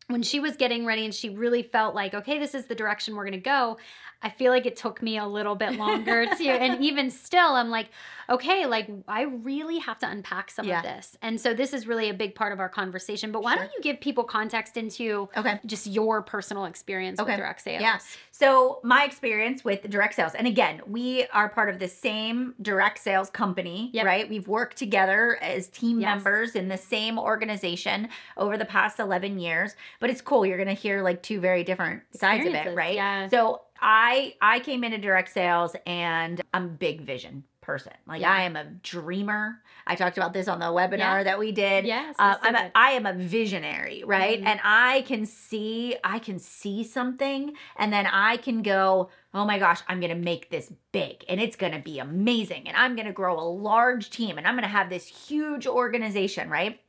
when 0.07 0.23
she 0.23 0.39
was 0.39 0.57
getting 0.57 0.85
ready 0.85 1.05
and 1.05 1.13
she 1.13 1.29
really 1.29 1.63
felt 1.63 1.95
like, 1.95 2.13
okay, 2.13 2.39
this 2.39 2.53
is 2.53 2.65
the 2.65 2.75
direction 2.75 3.15
we're 3.15 3.23
going 3.23 3.31
to 3.33 3.39
go, 3.39 3.77
I 4.23 4.29
feel 4.29 4.51
like 4.51 4.65
it 4.65 4.75
took 4.75 5.01
me 5.01 5.17
a 5.17 5.25
little 5.25 5.55
bit 5.55 5.73
longer 5.73 6.25
to, 6.37 6.47
and 6.47 6.81
even 6.83 7.09
still, 7.09 7.55
I'm 7.55 7.69
like, 7.69 7.89
okay, 8.29 8.65
like 8.65 8.87
I 9.07 9.23
really 9.23 9.79
have 9.79 9.97
to 9.99 10.09
unpack 10.09 10.51
some 10.51 10.65
Yeah. 10.65 10.77
of 10.77 10.83
this. 10.83 11.17
And 11.21 11.39
so 11.41 11.53
this 11.53 11.73
is 11.73 11.87
really 11.87 12.09
a 12.09 12.13
big 12.13 12.35
part 12.35 12.53
of 12.53 12.59
our 12.59 12.69
conversation. 12.69 13.31
But 13.31 13.41
why 13.43 13.53
Sure. 13.55 13.63
don't 13.63 13.73
you 13.77 13.81
give 13.81 13.99
people 13.99 14.23
context 14.23 14.77
into 14.77 15.27
Okay. 15.35 15.59
just 15.65 15.87
your 15.87 16.21
personal 16.21 16.65
experience 16.65 17.19
Okay. 17.19 17.31
with 17.31 17.37
direct 17.39 17.61
sales? 17.61 17.81
Yeah. 17.81 17.97
So 18.41 18.79
my 18.83 19.03
experience 19.03 19.63
with 19.63 19.87
direct 19.87 20.15
sales, 20.15 20.33
and 20.33 20.47
again, 20.47 20.81
we 20.87 21.27
are 21.27 21.47
part 21.47 21.69
of 21.69 21.77
the 21.77 21.87
same 21.87 22.55
direct 22.59 22.97
sales 22.97 23.29
company, 23.29 23.91
Yep. 23.93 24.03
right? 24.03 24.27
We've 24.27 24.47
worked 24.47 24.77
together 24.77 25.37
as 25.43 25.67
team 25.67 25.99
Yes. 25.99 26.15
members 26.15 26.55
in 26.55 26.67
the 26.67 26.77
same 26.77 27.19
organization 27.19 28.09
over 28.37 28.57
the 28.57 28.65
past 28.65 28.99
11 28.99 29.37
years. 29.37 29.75
But 29.99 30.09
it's 30.09 30.21
cool. 30.21 30.43
You're 30.43 30.57
going 30.57 30.75
to 30.75 30.81
hear 30.81 31.03
like 31.03 31.21
two 31.21 31.39
very 31.39 31.63
different 31.63 32.01
sides 32.15 32.47
of 32.47 32.55
it, 32.55 32.75
right? 32.75 32.95
yeah. 32.95 33.27
So 33.27 33.61
I 33.79 34.33
I 34.41 34.59
came 34.61 34.83
into 34.83 34.97
direct 34.97 35.29
sales 35.31 35.75
and 35.85 36.41
I'm 36.51 36.75
big 36.77 37.01
vision 37.01 37.43
person. 37.61 37.93
Like 38.07 38.21
Yeah. 38.21 38.31
I 38.31 38.41
am 38.41 38.55
a 38.55 38.65
dreamer. 38.65 39.61
I 39.85 39.95
talked 39.95 40.17
about 40.17 40.33
this 40.33 40.47
on 40.47 40.59
the 40.59 40.65
webinar 40.65 40.97
Yeah. 40.97 41.23
that 41.23 41.39
we 41.39 41.51
did. 41.51 41.85
Yes. 41.85 42.15
Uh, 42.17 42.35
I'm 42.41 42.55
a, 42.55 42.71
am 42.75 43.05
a 43.05 43.13
visionary, 43.13 44.03
right? 44.03 44.41
Mhm. 44.41 44.45
And 44.47 44.59
I 44.63 45.03
can 45.03 45.25
see, 45.25 45.95
I 46.03 46.19
can 46.19 46.39
see 46.39 46.83
something, 46.83 47.53
and 47.77 47.93
then 47.93 48.07
I 48.07 48.37
can 48.37 48.63
go, 48.63 49.09
oh 49.33 49.45
my 49.45 49.59
gosh, 49.59 49.81
I'm 49.87 49.99
gonna 50.01 50.15
make 50.15 50.49
this 50.49 50.71
big, 50.91 51.23
and 51.29 51.39
it's 51.39 51.55
gonna 51.55 51.79
be 51.79 51.99
amazing, 51.99 52.67
and 52.67 52.75
I'm 52.75 52.95
gonna 52.95 53.13
grow 53.13 53.39
a 53.39 53.47
large 53.47 54.09
team, 54.09 54.37
and 54.37 54.47
I'm 54.47 54.55
gonna 54.55 54.67
have 54.67 54.89
this 54.89 55.05
huge 55.07 55.67
organization, 55.67 56.49
right? 56.49 56.79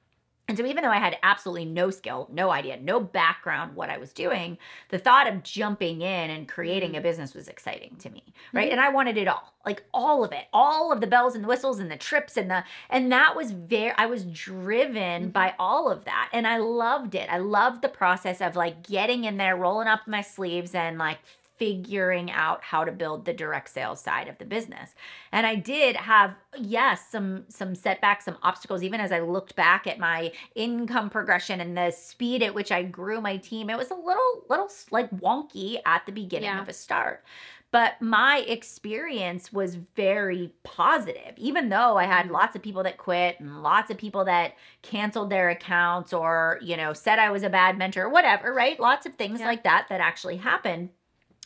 And 0.49 0.59
so, 0.59 0.67
even 0.67 0.83
though 0.83 0.91
I 0.91 0.99
had 0.99 1.17
absolutely 1.23 1.65
no 1.65 1.91
skill, 1.91 2.29
no 2.31 2.51
idea, 2.51 2.79
no 2.79 3.01
background 3.01 3.75
what 3.77 3.89
I 3.89 3.97
was 3.97 4.13
doing, 4.13 4.59
the 4.91 4.99
thought 4.99 5.27
of 5.29 5.43
jumping 5.45 6.03
in 6.03 6.31
and 6.31 6.49
creating 6.49 6.97
a 6.97 7.01
Mm-hmm. 7.01 7.03
business 7.03 7.33
was 7.35 7.49
exciting 7.49 7.97
to 8.01 8.11
me, 8.11 8.25
right? 8.53 8.71
And 8.71 8.81
I 8.81 8.91
wanted 8.91 9.17
it 9.17 9.29
all, 9.29 9.55
like 9.65 9.85
all 9.95 10.25
of 10.25 10.33
it, 10.33 10.47
all 10.53 10.93
of 10.93 11.01
the 11.01 11.07
bells 11.07 11.35
and 11.37 11.45
the 11.45 11.49
whistles 11.49 11.79
and 11.79 11.91
the 11.91 11.97
trips 11.97 12.37
and 12.37 12.51
the, 12.51 12.65
and 12.91 13.11
that 13.13 13.37
was 13.37 13.53
very, 13.53 13.93
I 13.97 14.07
was 14.07 14.25
driven 14.25 15.31
Mhm. 15.31 15.33
by 15.33 15.55
all 15.59 15.91
of 15.91 16.05
that. 16.07 16.29
And 16.33 16.47
I 16.47 16.59
loved 16.59 17.15
it. 17.15 17.29
I 17.31 17.39
loved 17.39 17.81
the 17.81 17.89
process 17.89 18.41
of 18.41 18.57
like 18.57 18.83
getting 18.83 19.25
in 19.25 19.37
there, 19.37 19.57
rolling 19.57 19.89
up 19.89 20.07
my 20.07 20.21
sleeves 20.23 20.75
and 20.75 20.99
like 20.99 21.19
figuring 21.63 22.29
out 22.31 22.63
how 22.65 22.85
to 22.85 22.91
build 22.91 23.25
the 23.25 23.33
direct 23.33 23.69
sales 23.71 24.01
side 24.01 24.27
of 24.27 24.37
the 24.39 24.45
business. 24.45 24.95
And 25.31 25.47
I 25.47 25.55
did 25.55 25.95
have 25.97 26.35
yes, 26.59 27.09
some 27.09 27.45
some 27.49 27.75
setbacks, 27.75 28.25
some 28.25 28.39
obstacles 28.43 28.83
even 28.83 29.01
as 29.01 29.13
I 29.13 29.21
looked 29.21 29.55
back 29.55 29.87
at 29.87 29.99
my 29.99 30.33
income 30.57 31.09
progression 31.09 31.61
and 31.61 31.77
the 31.77 31.91
speed 31.93 32.43
at 32.43 32.55
which 32.55 32.73
I 32.73 32.83
grew 32.83 33.21
my 33.21 33.37
team. 33.37 33.71
It 33.71 33.77
was 33.79 33.91
a 33.91 33.95
little 33.95 34.45
little 34.49 34.69
like 34.91 35.11
wonky 35.11 35.79
at 35.87 36.05
the 36.07 36.13
beginning 36.13 36.59
Yeah. 36.59 36.59
of 36.59 36.69
a 36.69 36.73
start. 36.73 37.25
But 37.71 38.01
my 38.03 38.39
experience 38.41 39.53
was 39.53 39.77
very 39.77 40.53
positive, 40.63 41.33
even 41.39 41.71
though 41.71 41.97
I 41.97 42.05
had 42.05 42.29
Mhm. 42.29 42.31
lots 42.31 42.55
of 42.55 42.63
people 42.63 42.83
that 42.83 42.99
quit 42.99 43.41
and 43.41 43.63
lots 43.63 43.91
of 43.91 43.97
people 43.97 44.25
that 44.27 44.55
canceled 44.83 45.31
their 45.31 45.49
accounts 45.49 46.13
or, 46.13 46.59
you 46.61 46.77
know, 46.77 46.93
said 46.93 47.19
I 47.19 47.31
was 47.31 47.43
a 47.43 47.49
bad 47.51 47.79
mentor 47.79 48.05
or 48.05 48.11
whatever, 48.11 48.53
right? 48.53 48.79
Lots 48.79 49.07
of 49.07 49.15
things 49.15 49.43
Yeah. 49.43 49.47
like 49.47 49.63
that 49.65 49.87
that 49.89 50.01
actually 50.01 50.37
happened 50.37 50.91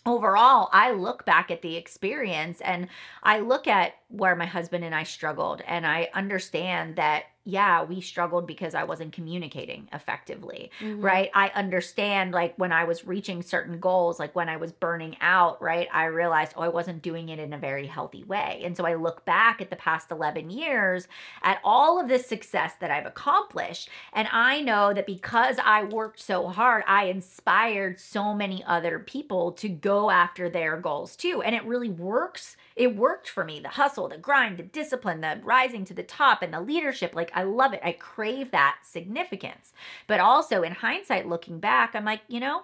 overall, 0.07 0.69
I 0.73 0.93
look 0.93 1.25
back 1.25 1.51
at 1.51 1.63
the 1.63 1.77
experience 1.77 2.61
and 2.61 2.89
I 3.23 3.41
look 3.41 3.67
at 3.67 3.95
where 4.09 4.37
my 4.37 4.47
husband 4.47 4.85
and 4.85 4.95
I 4.95 5.03
struggled, 5.03 5.63
and 5.67 5.87
I 5.87 6.09
understand 6.15 6.97
that, 6.97 7.25
yeah, 7.49 7.85
we 7.85 8.01
struggled 8.01 8.45
because 8.45 8.75
I 8.75 8.83
wasn't 8.83 9.13
communicating 9.13 9.89
effectively, 9.93 10.71
Mhm. 10.81 11.01
right? 11.03 11.31
I 11.33 11.49
understand, 11.51 12.33
like, 12.33 12.55
when 12.57 12.73
I 12.73 12.83
was 12.85 13.07
reaching 13.07 13.41
certain 13.41 13.79
goals, 13.79 14.19
like 14.19 14.35
when 14.35 14.49
I 14.49 14.57
was 14.57 14.73
burning 14.73 15.17
out, 15.21 15.63
right? 15.63 15.87
I 15.93 16.07
realized, 16.07 16.55
oh, 16.57 16.63
I 16.63 16.69
wasn't 16.69 17.03
doing 17.03 17.29
it 17.29 17.39
in 17.39 17.53
a 17.53 17.59
very 17.59 17.87
healthy 17.87 18.25
way. 18.25 18.61
And 18.65 18.77
so 18.77 18.85
I 18.85 18.95
look 18.95 19.25
back 19.25 19.61
at 19.63 19.71
the 19.71 19.77
past 19.77 20.11
11 20.11 20.51
years 20.51 21.07
at 21.43 21.61
all 21.63 22.01
of 22.01 22.09
this 22.09 22.27
success 22.27 22.75
that 22.81 22.91
I've 22.91 23.07
accomplished. 23.07 23.89
And 24.13 24.27
I 24.33 24.61
know 24.61 24.93
that 24.93 25.07
because 25.07 25.59
I 25.65 25.85
worked 25.85 26.19
so 26.21 26.49
hard, 26.49 26.83
I 26.89 27.05
inspired 27.05 28.01
so 28.01 28.35
many 28.35 28.65
other 28.65 28.99
people 28.99 29.53
to 29.53 29.69
go 29.69 30.11
after 30.11 30.51
their 30.51 30.77
goals 30.77 31.15
too. 31.15 31.43
And 31.43 31.55
it 31.55 31.65
really 31.65 31.91
works. 31.91 32.57
It 32.77 32.95
worked 32.95 33.29
for 33.29 33.43
me. 33.43 33.59
The 33.59 33.71
hustle, 33.71 34.09
the 34.09 34.19
grind, 34.19 34.59
the 34.59 34.63
discipline, 34.63 35.23
the 35.23 35.41
rising 35.43 35.85
to 35.87 35.95
the 35.95 36.03
top, 36.03 36.43
and 36.43 36.53
the 36.53 36.61
leadership. 36.61 37.15
Like, 37.15 37.31
I 37.35 37.43
love 37.43 37.73
it. 37.73 37.81
I 37.83 37.93
crave 37.93 38.51
that 38.51 38.77
significance. 38.85 39.73
But 40.07 40.21
also, 40.21 40.63
in 40.63 40.73
hindsight, 40.73 41.27
looking 41.27 41.59
back, 41.59 41.95
I'm 41.95 42.05
like, 42.05 42.21
you 42.29 42.39
know, 42.39 42.63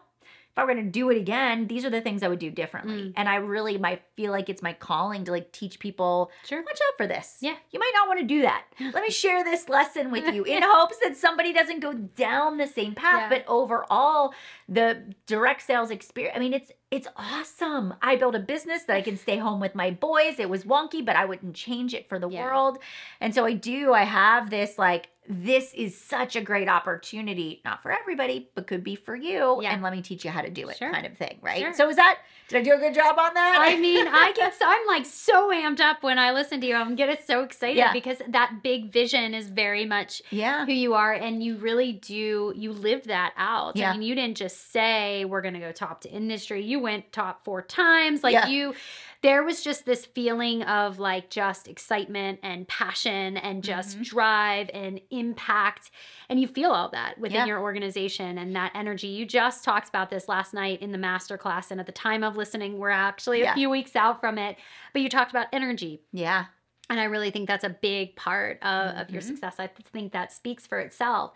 if 0.53 0.59
I 0.59 0.65
were 0.65 0.75
going 0.75 0.85
to 0.85 0.91
do 0.91 1.09
it 1.09 1.17
again, 1.17 1.67
these 1.67 1.83
are 1.87 1.89
the 1.91 2.03
things 2.03 2.23
I 2.23 2.29
would 2.29 2.39
do 2.39 2.51
differently. 2.51 3.05
Mm. 3.05 3.13
And 3.17 3.27
I 3.27 3.37
really 3.37 3.79
might 3.79 4.03
feel 4.17 4.33
like 4.33 4.51
it's 4.51 4.61
my 4.61 4.75
calling 4.75 5.25
to 5.25 5.31
like 5.31 5.51
teach 5.51 5.79
people 5.79 6.31
Sure. 6.45 6.61
watch 6.61 6.79
out 6.89 6.97
for 6.99 7.07
this. 7.07 7.39
Yeah. 7.41 7.55
You 7.71 7.81
might 7.81 7.93
not 7.95 8.07
want 8.07 8.21
to 8.21 8.27
do 8.27 8.43
that. 8.43 8.65
Let 8.93 9.03
me 9.03 9.11
share 9.11 9.43
this 9.45 9.71
lesson 9.71 10.11
with 10.11 10.35
you 10.35 10.45
in 10.45 10.63
hopes 10.67 10.99
that 11.03 11.17
somebody 11.17 11.55
doesn't 11.55 11.81
go 11.81 11.95
down 11.95 12.59
the 12.59 12.67
same 12.67 12.95
path. 12.95 13.31
Yeah. 13.33 13.39
But 13.39 13.45
overall, 13.49 14.35
the 14.69 15.15
direct 15.27 15.63
sales 15.63 15.91
experience, 15.91 16.37
I 16.37 16.41
mean, 16.41 16.53
it's 16.53 16.71
it's 16.93 17.09
awesome. 17.17 17.95
I 18.03 18.17
built 18.17 18.35
a 18.35 18.39
business 18.39 18.83
that 18.85 18.95
I 18.97 19.01
can 19.01 19.17
stay 19.17 19.39
home 19.39 19.61
with 19.61 19.75
my 19.75 19.91
boys. 19.91 20.39
It 20.39 20.51
was 20.51 20.65
wonky, 20.65 21.03
but 21.05 21.17
I 21.17 21.25
wouldn't 21.25 21.57
change 21.57 21.95
it 21.95 22.07
for 22.07 22.19
the 22.19 22.29
Yeah. 22.29 22.45
world. 22.45 22.79
And 23.19 23.35
so 23.35 23.47
I 23.47 23.55
do, 23.55 23.95
I 23.95 24.05
have 24.05 24.51
this 24.51 24.77
like 24.79 25.09
this 25.29 25.73
is 25.75 25.97
such 25.97 26.35
a 26.35 26.41
great 26.41 26.69
opportunity, 26.69 27.63
not 27.65 27.81
for 27.81 27.93
everybody, 27.93 28.51
but 28.57 28.67
could 28.67 28.83
be 28.83 28.97
for 28.97 29.15
you. 29.15 29.61
Yeah. 29.63 29.73
And 29.73 29.81
let 29.81 29.93
me 29.93 30.03
teach 30.03 30.25
you 30.25 30.33
how 30.33 30.43
to 30.43 30.51
do 30.51 30.69
it, 30.69 30.77
Sure. 30.77 30.93
kind 30.93 31.07
of 31.07 31.17
thing, 31.17 31.39
right? 31.41 31.61
Sure. 31.61 31.73
So 31.73 31.89
is 31.89 31.95
that 31.97 32.19
did 32.49 32.59
I 32.59 32.63
do 32.65 32.75
a 32.75 32.79
good 32.79 32.93
job 32.93 33.17
on 33.19 33.33
that? 33.35 33.59
I 33.61 33.79
mean, 33.79 34.07
I 34.09 34.33
get 34.33 34.53
so 34.59 34.65
I'm 34.67 34.85
like 34.89 35.07
so 35.07 35.51
amped 35.51 35.79
up 35.81 36.03
when 36.03 36.19
I 36.19 36.33
listen 36.33 36.61
to 36.61 36.67
you. 36.67 36.75
I'm 36.75 36.97
getting 36.97 37.17
so 37.25 37.43
excited 37.45 37.77
Yeah. 37.77 37.93
because 37.93 38.21
that 38.29 38.63
big 38.65 38.93
vision 38.93 39.33
is 39.33 39.49
very 39.49 39.87
much 39.87 40.23
yeah. 40.31 40.67
who 40.67 40.73
you 40.73 40.95
are 40.95 41.13
and 41.13 41.41
you 41.43 41.57
really 41.57 41.93
do 41.93 42.53
you 42.57 42.73
live 42.73 43.05
that 43.05 43.33
out. 43.37 43.77
Yeah. 43.77 43.91
I 43.91 43.93
mean, 43.93 44.03
you 44.03 44.17
didn't 44.17 44.37
just 44.37 44.73
say 44.73 45.25
we're 45.25 45.41
going 45.41 45.55
to 45.55 45.61
go 45.61 45.71
top 45.71 46.01
to 46.03 46.11
industry. 46.11 46.65
You 46.65 46.81
went 46.83 47.13
top 47.13 47.45
4 47.45 47.63
times. 47.63 48.23
Like 48.23 48.35
Yeah. 48.35 48.47
you 48.49 48.75
there 49.23 49.45
was 49.45 49.63
just 49.63 49.87
this 49.87 50.05
feeling 50.05 50.65
of 50.65 50.99
like 50.99 51.31
just 51.31 51.69
excitement 51.69 52.41
and 52.43 52.67
passion 52.67 53.37
and 53.37 53.63
just 53.63 53.99
Mhm. 54.01 54.05
drive 54.05 54.71
and 54.75 55.01
impact 55.11 55.93
and 56.29 56.41
you 56.41 56.49
feel 56.49 56.73
all 56.73 56.89
that 56.89 57.19
within 57.19 57.37
Yeah. 57.37 57.47
your 57.47 57.61
organization 57.61 58.37
and 58.37 58.55
that 58.57 58.73
energy. 58.75 59.07
You 59.07 59.25
just 59.25 59.63
talked 59.65 59.89
about 59.89 60.11
this 60.11 60.29
last 60.29 60.53
night 60.53 60.83
in 60.83 60.91
the 60.91 60.99
master 60.99 61.39
class 61.39 61.71
and 61.71 61.79
at 61.79 61.87
the 61.87 61.93
time 61.93 62.25
of 62.25 62.37
listening 62.37 62.79
we're 62.79 62.91
actually 62.91 63.41
Yeah. 63.43 63.53
a 63.53 63.55
few 63.55 63.71
weeks 63.71 63.95
out 63.95 64.21
from 64.21 64.39
it, 64.39 64.59
but 64.93 65.03
you 65.03 65.09
talked 65.09 65.31
about 65.31 65.47
energy 65.53 66.03
Yeah. 66.13 66.47
and 66.91 66.99
I 66.99 67.05
really 67.05 67.31
think 67.31 67.47
that's 67.47 67.65
a 67.65 67.71
big 67.71 68.17
part 68.17 68.59
of, 68.61 68.97
of 68.97 69.11
your 69.11 69.23
Mhm. 69.23 69.27
success. 69.27 69.61
I 69.61 69.69
think 69.69 70.13
that 70.13 70.33
speaks 70.33 70.67
for 70.67 70.81
itself. 70.81 71.33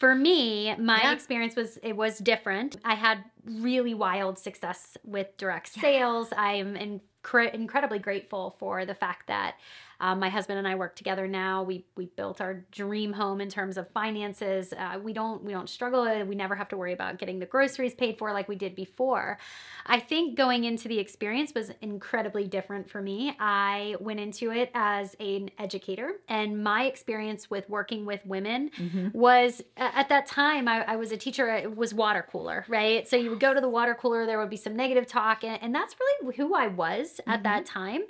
For 0.00 0.14
me, 0.14 0.74
my 0.76 1.00
Yeah. 1.02 1.12
experience 1.12 1.56
was 1.56 1.76
it 1.78 1.96
was 1.96 2.18
different. 2.18 2.76
I 2.84 2.94
had 2.94 3.24
really 3.48 3.94
wild 3.94 4.38
success 4.38 4.96
with 5.04 5.36
direct 5.36 5.68
sales. 5.68 6.28
I 6.36 6.54
am 6.54 6.74
incre- 6.74 7.54
incredibly 7.54 7.98
grateful 7.98 8.56
for 8.58 8.84
the 8.84 8.94
fact 8.94 9.26
that 9.28 9.56
um, 10.00 10.20
my 10.20 10.28
husband 10.28 10.58
and 10.58 10.68
I 10.68 10.74
work 10.76 10.94
together 10.96 11.26
now. 11.26 11.62
We 11.62 11.84
we 11.96 12.06
built 12.06 12.40
our 12.40 12.64
dream 12.70 13.12
home 13.12 13.40
in 13.40 13.48
terms 13.48 13.76
of 13.76 13.90
finances. 13.90 14.72
Uh, 14.72 14.98
we 15.02 15.12
don't 15.12 15.42
we 15.44 15.52
don't 15.52 15.68
struggle. 15.68 16.04
We 16.24 16.34
never 16.36 16.54
have 16.54 16.68
to 16.68 16.76
worry 16.76 16.92
about 16.92 17.18
getting 17.18 17.38
the 17.40 17.46
groceries 17.46 17.94
paid 17.94 18.18
for 18.18 18.32
like 18.32 18.48
we 18.48 18.56
did 18.56 18.74
before. 18.74 19.38
I 19.86 19.98
think 20.00 20.36
going 20.36 20.64
into 20.64 20.86
the 20.86 20.98
experience 20.98 21.52
was 21.54 21.70
incredibly 21.80 22.46
different 22.46 22.88
for 22.90 23.02
me. 23.02 23.34
I 23.40 23.96
went 24.00 24.20
into 24.20 24.52
it 24.52 24.70
as 24.74 25.16
an 25.18 25.50
educator, 25.58 26.12
and 26.28 26.62
my 26.62 26.84
experience 26.84 27.50
with 27.50 27.68
working 27.68 28.04
with 28.06 28.24
women 28.24 28.70
Mhm. 28.78 29.14
was 29.14 29.62
at 29.76 30.08
that 30.10 30.26
time 30.26 30.68
I, 30.68 30.82
I 30.84 30.96
was 30.96 31.10
a 31.12 31.16
teacher 31.16 31.48
it 31.54 31.76
was 31.76 31.92
water 31.94 32.24
cooler 32.30 32.64
right 32.68 33.06
so 33.08 33.16
you 33.16 33.30
would 33.30 33.40
go 33.40 33.52
to 33.54 33.60
the 33.60 33.68
water 33.68 33.94
cooler 33.94 34.26
there 34.26 34.38
would 34.38 34.50
be 34.50 34.56
some 34.56 34.76
negative 34.76 35.06
talk 35.06 35.42
and, 35.44 35.58
and 35.62 35.74
that's 35.74 35.94
really 35.98 36.36
who 36.36 36.54
i 36.54 36.66
was 36.66 37.20
at 37.26 37.42
that 37.44 37.66
time 37.66 38.02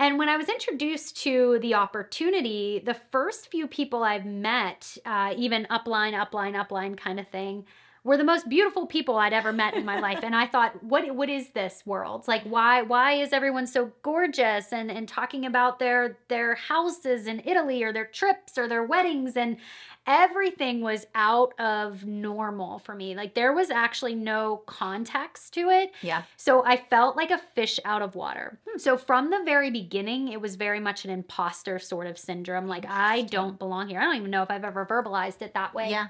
and 0.00 0.18
when 0.18 0.28
i 0.28 0.36
was 0.36 0.48
introduced 0.48 1.16
to 1.16 1.58
the 1.60 1.74
opportunity 1.74 2.82
the 2.84 2.96
first 3.12 3.48
few 3.48 3.68
people 3.68 4.02
i've 4.02 4.26
met 4.26 4.98
uh, 5.06 5.32
even 5.36 5.64
upline 5.70 6.14
upline 6.14 6.54
upline 6.54 6.96
kind 6.96 7.20
of 7.20 7.28
thing 7.28 7.64
were 8.02 8.16
the 8.16 8.24
most 8.24 8.48
beautiful 8.48 8.86
people 8.86 9.16
I'd 9.16 9.32
ever 9.32 9.52
met 9.52 9.74
in 9.74 9.84
my 9.84 10.00
life. 10.00 10.20
And 10.22 10.34
I 10.34 10.46
thought, 10.46 10.82
what 10.82 11.14
what 11.14 11.28
is 11.28 11.50
this 11.50 11.82
world? 11.84 12.26
Like 12.26 12.42
why 12.44 12.82
why 12.82 13.12
is 13.12 13.32
everyone 13.32 13.66
so 13.66 13.92
gorgeous 14.02 14.72
and, 14.72 14.90
and 14.90 15.06
talking 15.08 15.44
about 15.44 15.78
their 15.78 16.18
their 16.28 16.54
houses 16.54 17.26
in 17.26 17.42
Italy 17.44 17.82
or 17.82 17.92
their 17.92 18.06
trips 18.06 18.56
or 18.56 18.68
their 18.68 18.84
weddings 18.84 19.36
and 19.36 19.58
everything 20.06 20.80
was 20.80 21.06
out 21.14 21.58
of 21.60 22.04
normal 22.04 22.78
for 22.80 22.94
me. 22.94 23.14
Like 23.14 23.34
there 23.34 23.52
was 23.52 23.70
actually 23.70 24.14
no 24.14 24.62
context 24.66 25.52
to 25.54 25.68
it. 25.68 25.92
Yeah. 26.02 26.22
So 26.36 26.64
I 26.64 26.78
felt 26.78 27.16
like 27.16 27.30
a 27.30 27.38
fish 27.54 27.78
out 27.84 28.02
of 28.02 28.14
water. 28.14 28.58
Hmm. 28.68 28.78
So 28.78 28.96
from 28.96 29.30
the 29.30 29.42
very 29.44 29.70
beginning, 29.70 30.28
it 30.28 30.40
was 30.40 30.56
very 30.56 30.80
much 30.80 31.04
an 31.04 31.10
imposter 31.10 31.78
sort 31.78 32.06
of 32.06 32.18
syndrome. 32.18 32.66
Like 32.66 32.86
I 32.88 33.22
don't 33.22 33.58
belong 33.58 33.88
here. 33.88 34.00
I 34.00 34.04
don't 34.04 34.16
even 34.16 34.30
know 34.30 34.42
if 34.42 34.50
I've 34.50 34.64
ever 34.64 34.86
verbalized 34.86 35.42
it 35.42 35.54
that 35.54 35.74
way. 35.74 35.90
Yeah. 35.90 36.08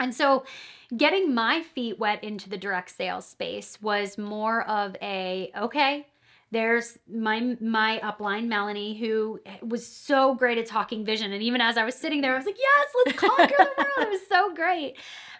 And 0.00 0.14
so 0.14 0.44
getting 0.96 1.34
my 1.34 1.62
feet 1.62 1.98
wet 1.98 2.22
into 2.22 2.48
the 2.48 2.56
direct 2.56 2.90
sales 2.90 3.26
space 3.26 3.80
was 3.82 4.16
more 4.16 4.62
of 4.62 4.96
a 5.02 5.50
okay, 5.56 6.06
there's 6.50 6.98
my 7.10 7.56
my 7.60 8.00
upline 8.02 8.46
Melanie 8.46 8.96
who 8.96 9.40
was 9.62 9.86
so 9.86 10.34
great 10.34 10.56
at 10.56 10.66
talking 10.66 11.04
vision 11.04 11.32
and 11.32 11.42
even 11.42 11.60
as 11.60 11.76
I 11.76 11.84
was 11.84 11.94
sitting 11.94 12.20
there 12.20 12.34
I 12.34 12.36
was 12.36 12.46
like, 12.46 12.58
"Yes, 12.58 12.88
let's 13.04 13.18
conquer 13.18 13.54
the 13.58 13.70
world." 13.76 14.08
It 14.08 14.10
was 14.10 14.26
so 14.28 14.54
great. 14.54 14.96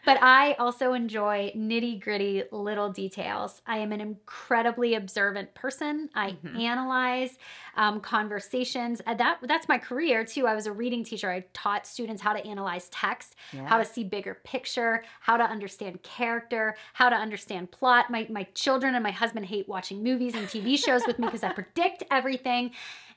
But 0.09 0.23
I 0.23 0.55
also 0.55 0.95
enjoy 0.95 1.53
nitty 1.55 2.01
gritty 2.01 2.45
little 2.51 2.91
details. 2.91 3.61
I 3.67 3.77
am 3.77 3.93
an 3.93 4.01
incredibly 4.01 4.95
observant 4.95 5.53
person. 5.53 6.09
I 6.15 6.31
Mhm. 6.43 6.59
analyze 6.59 7.37
um, 7.77 8.01
conversations. 8.01 9.03
Uh, 9.07 9.13
that 9.15 9.39
that's 9.43 9.69
my 9.69 9.77
career 9.77 10.25
too. 10.25 10.47
I 10.47 10.55
was 10.55 10.67
a 10.67 10.73
reading 10.73 11.05
teacher. 11.05 11.31
I 11.31 11.45
taught 11.53 11.87
students 11.87 12.23
how 12.23 12.33
to 12.33 12.43
analyze 12.47 12.89
text 12.89 13.37
Yeah. 13.53 13.67
how 13.69 13.77
to 13.77 13.85
see 13.85 14.03
bigger 14.03 14.35
picture, 14.45 15.05
how 15.21 15.37
to 15.37 15.45
understand 15.45 16.03
character, 16.03 16.75
how 16.95 17.11
to 17.11 17.17
understand 17.17 17.71
plot. 17.71 18.09
My 18.09 18.27
my 18.31 18.45
children 18.55 18.95
and 18.95 19.03
my 19.03 19.11
husband 19.11 19.45
hate 19.45 19.69
watching 19.69 20.03
movies 20.03 20.35
and 20.35 20.49
TV 20.49 20.79
shows 20.79 21.07
with 21.07 21.19
me 21.19 21.27
because 21.27 21.43
I 21.43 21.53
predict 21.61 22.03
everything. 22.11 22.71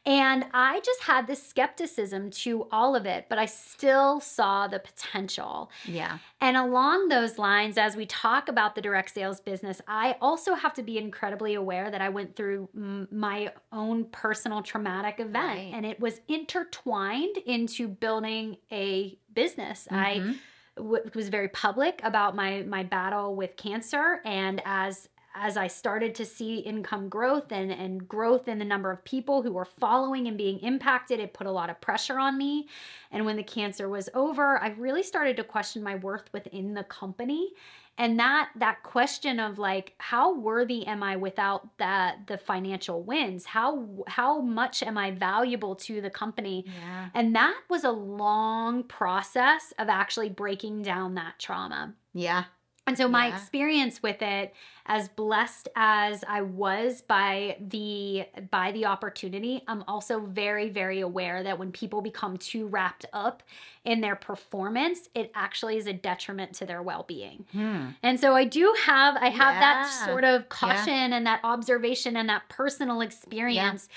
And 0.06 0.46
I 0.54 0.80
just 0.80 1.04
had 1.04 1.28
this 1.28 1.46
skepticism 1.48 2.32
to 2.32 2.68
all 2.72 2.96
of 2.96 3.06
it, 3.06 3.28
but 3.30 3.38
I 3.38 3.46
still 3.46 4.20
saw 4.20 4.68
the 4.68 4.80
potential. 4.80 5.70
Yeah. 5.86 6.18
And 6.40 6.58
along 6.58 7.10
those 7.10 7.38
lines, 7.38 7.78
as 7.78 7.96
we 7.96 8.08
talk 8.08 8.50
about 8.50 8.74
the 8.74 8.82
direct 8.82 9.12
sales 9.14 9.40
business, 9.42 9.80
I 9.88 10.16
also 10.20 10.56
have 10.56 10.74
to 10.76 10.84
be 10.84 10.98
incredibly 10.98 11.54
aware 11.54 11.92
that 11.92 12.02
I 12.02 12.10
went 12.10 12.36
through 12.36 12.70
m- 12.76 13.08
my 13.12 13.54
own 13.72 14.06
personal 14.06 14.64
traumatic 14.64 15.20
event 15.20 15.36
Right. 15.36 15.72
and 15.74 15.86
it 15.86 16.00
was 16.00 16.20
intertwined 16.28 17.38
into 17.46 17.88
building 17.88 18.58
a 18.72 19.20
business. 19.34 19.88
I 19.92 20.16
Mhm. 20.16 20.38
w- 20.78 21.12
was 21.14 21.30
very 21.30 21.50
public 21.50 22.02
about 22.04 22.36
my 22.36 22.64
my 22.64 22.82
battle 22.84 23.36
with 23.36 23.56
cancer 23.58 24.22
and 24.26 24.62
as 24.66 25.10
as 25.34 25.58
I 25.58 25.68
started 25.68 26.16
to 26.16 26.26
see 26.26 26.58
income 26.60 27.10
growth 27.10 27.52
and 27.52 27.72
and 27.72 28.08
growth 28.08 28.48
in 28.48 28.60
the 28.60 28.66
number 28.66 28.92
of 28.92 29.04
people 29.04 29.42
who 29.42 29.52
were 29.54 29.66
following 29.66 30.28
and 30.28 30.38
being 30.38 30.60
impacted 30.60 31.20
it 31.20 31.34
put 31.34 31.48
a 31.48 31.52
lot 31.52 31.70
of 31.70 31.80
pressure 31.82 32.20
on 32.20 32.38
me 32.38 32.68
and 33.12 33.26
when 33.26 33.38
the 33.38 33.44
cancer 33.44 33.88
was 33.90 34.10
over 34.14 34.58
I 34.62 34.70
really 34.78 35.04
started 35.04 35.38
to 35.38 35.44
question 35.44 35.84
my 35.84 35.96
worth 35.96 36.30
within 36.34 36.74
the 36.74 36.84
company 36.84 37.52
and 37.98 38.20
that 38.20 38.50
that 38.56 38.84
question 38.84 39.40
of 39.40 39.60
like 39.60 39.94
how 39.98 40.34
worthy 40.38 40.86
am 40.88 41.04
I 41.04 41.16
without 41.16 41.78
that 41.78 42.28
the 42.28 42.38
financial 42.38 43.02
wins 43.04 43.46
how 43.46 43.88
how 44.08 44.42
much 44.42 44.84
am 44.84 44.98
I 44.98 45.12
valuable 45.12 45.76
to 45.78 46.02
the 46.02 46.10
company 46.10 46.66
Yeah. 46.68 47.10
and 47.14 47.36
that 47.36 47.58
was 47.70 47.84
a 47.84 47.92
long 47.92 48.84
process 48.84 49.74
of 49.78 49.90
actually 49.90 50.30
breaking 50.30 50.82
down 50.84 51.16
that 51.16 51.40
trauma. 51.40 51.94
Yeah. 52.14 52.46
And 52.92 52.98
so 52.98 53.08
my 53.08 53.28
Yeah. 53.28 53.36
experience 53.36 54.04
with 54.04 54.22
it 54.22 54.54
as 54.86 55.08
blessed 55.08 55.70
as 55.78 56.26
I 56.28 56.42
was 56.42 57.02
by 57.02 57.56
the 57.62 58.26
by 58.50 58.74
the 58.74 58.86
opportunity, 58.86 59.64
I'm 59.66 59.86
also 59.88 60.20
very 60.20 60.68
very 60.68 61.00
aware 61.00 61.42
that 61.42 61.58
when 61.58 61.72
people 61.72 62.02
become 62.02 62.36
too 62.36 62.68
wrapped 62.68 63.06
up 63.14 63.44
in 63.86 64.02
their 64.02 64.18
performance, 64.18 65.08
it 65.16 65.32
actually 65.34 65.78
is 65.78 65.88
a 65.88 65.94
detriment 65.94 66.54
to 66.56 66.66
their 66.66 66.82
well-being. 66.82 67.46
Hmm. 67.54 67.92
And 68.04 68.20
so 68.20 68.36
I 68.36 68.44
do 68.44 68.76
have 68.86 69.16
I 69.16 69.30
have 69.30 69.60
that 69.62 69.84
sort 70.06 70.26
of 70.26 70.50
caution 70.50 71.14
and 71.14 71.26
that 71.26 71.40
observation 71.46 72.18
and 72.18 72.28
that 72.28 72.50
personal 72.50 73.00
experience 73.00 73.88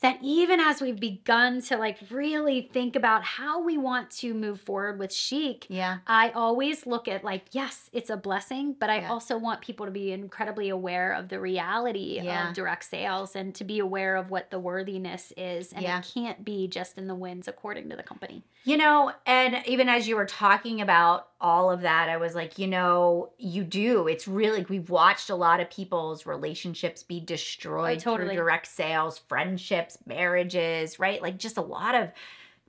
that 0.00 0.18
even 0.22 0.60
as 0.60 0.80
we've 0.80 1.00
begun 1.00 1.60
to 1.62 1.76
like 1.76 1.98
really 2.10 2.70
think 2.72 2.94
about 2.94 3.24
how 3.24 3.62
we 3.62 3.76
want 3.76 4.10
to 4.10 4.32
move 4.32 4.60
forward 4.60 4.98
with 4.98 5.12
chic, 5.12 5.66
Yeah. 5.68 5.98
I 6.06 6.30
always 6.30 6.86
look 6.86 7.08
at 7.08 7.24
like, 7.24 7.46
yes, 7.52 7.90
it's 7.92 8.08
a 8.10 8.16
blessing, 8.16 8.76
but 8.78 8.90
I 8.90 9.00
Yeah. 9.00 9.10
also 9.10 9.36
want 9.38 9.60
people 9.60 9.86
to 9.86 9.92
be 9.92 10.12
incredibly 10.12 10.68
aware 10.68 11.12
of 11.12 11.28
the 11.28 11.40
reality 11.40 12.20
Yeah. 12.22 12.48
of 12.50 12.54
direct 12.54 12.84
sales 12.84 13.34
and 13.34 13.54
to 13.56 13.64
be 13.64 13.78
aware 13.80 14.16
of 14.16 14.30
what 14.30 14.50
the 14.50 14.58
worthiness 14.60 15.32
is. 15.36 15.72
And 15.72 15.82
Yeah. 15.82 15.98
it 15.98 16.10
can't 16.14 16.44
be 16.44 16.68
just 16.68 16.96
in 16.96 17.06
the 17.08 17.14
wins 17.14 17.48
according 17.48 17.88
to 17.90 17.96
the 17.96 18.02
company. 18.04 18.44
You 18.64 18.76
know, 18.76 19.12
and 19.26 19.62
even 19.66 19.88
as 19.88 20.06
you 20.06 20.14
were 20.16 20.26
talking 20.26 20.80
about 20.80 21.28
all 21.40 21.70
of 21.70 21.82
that, 21.82 22.08
I 22.08 22.16
was 22.16 22.34
like, 22.34 22.58
you 22.58 22.66
know, 22.66 23.30
you 23.38 23.62
do. 23.64 24.08
It's 24.08 24.26
really, 24.26 24.66
we've 24.68 24.90
watched 24.90 25.30
a 25.30 25.36
lot 25.36 25.60
of 25.60 25.70
people's 25.70 26.26
relationships 26.26 27.02
be 27.04 27.20
destroyed 27.20 27.98
oh, 27.98 28.00
totally. 28.00 28.30
through 28.30 28.36
direct 28.44 28.66
sales, 28.66 29.18
friendships, 29.18 29.87
marriages, 30.06 30.98
right? 30.98 31.22
Like 31.22 31.38
just 31.38 31.56
a 31.56 31.62
lot 31.62 31.94
of, 31.94 32.10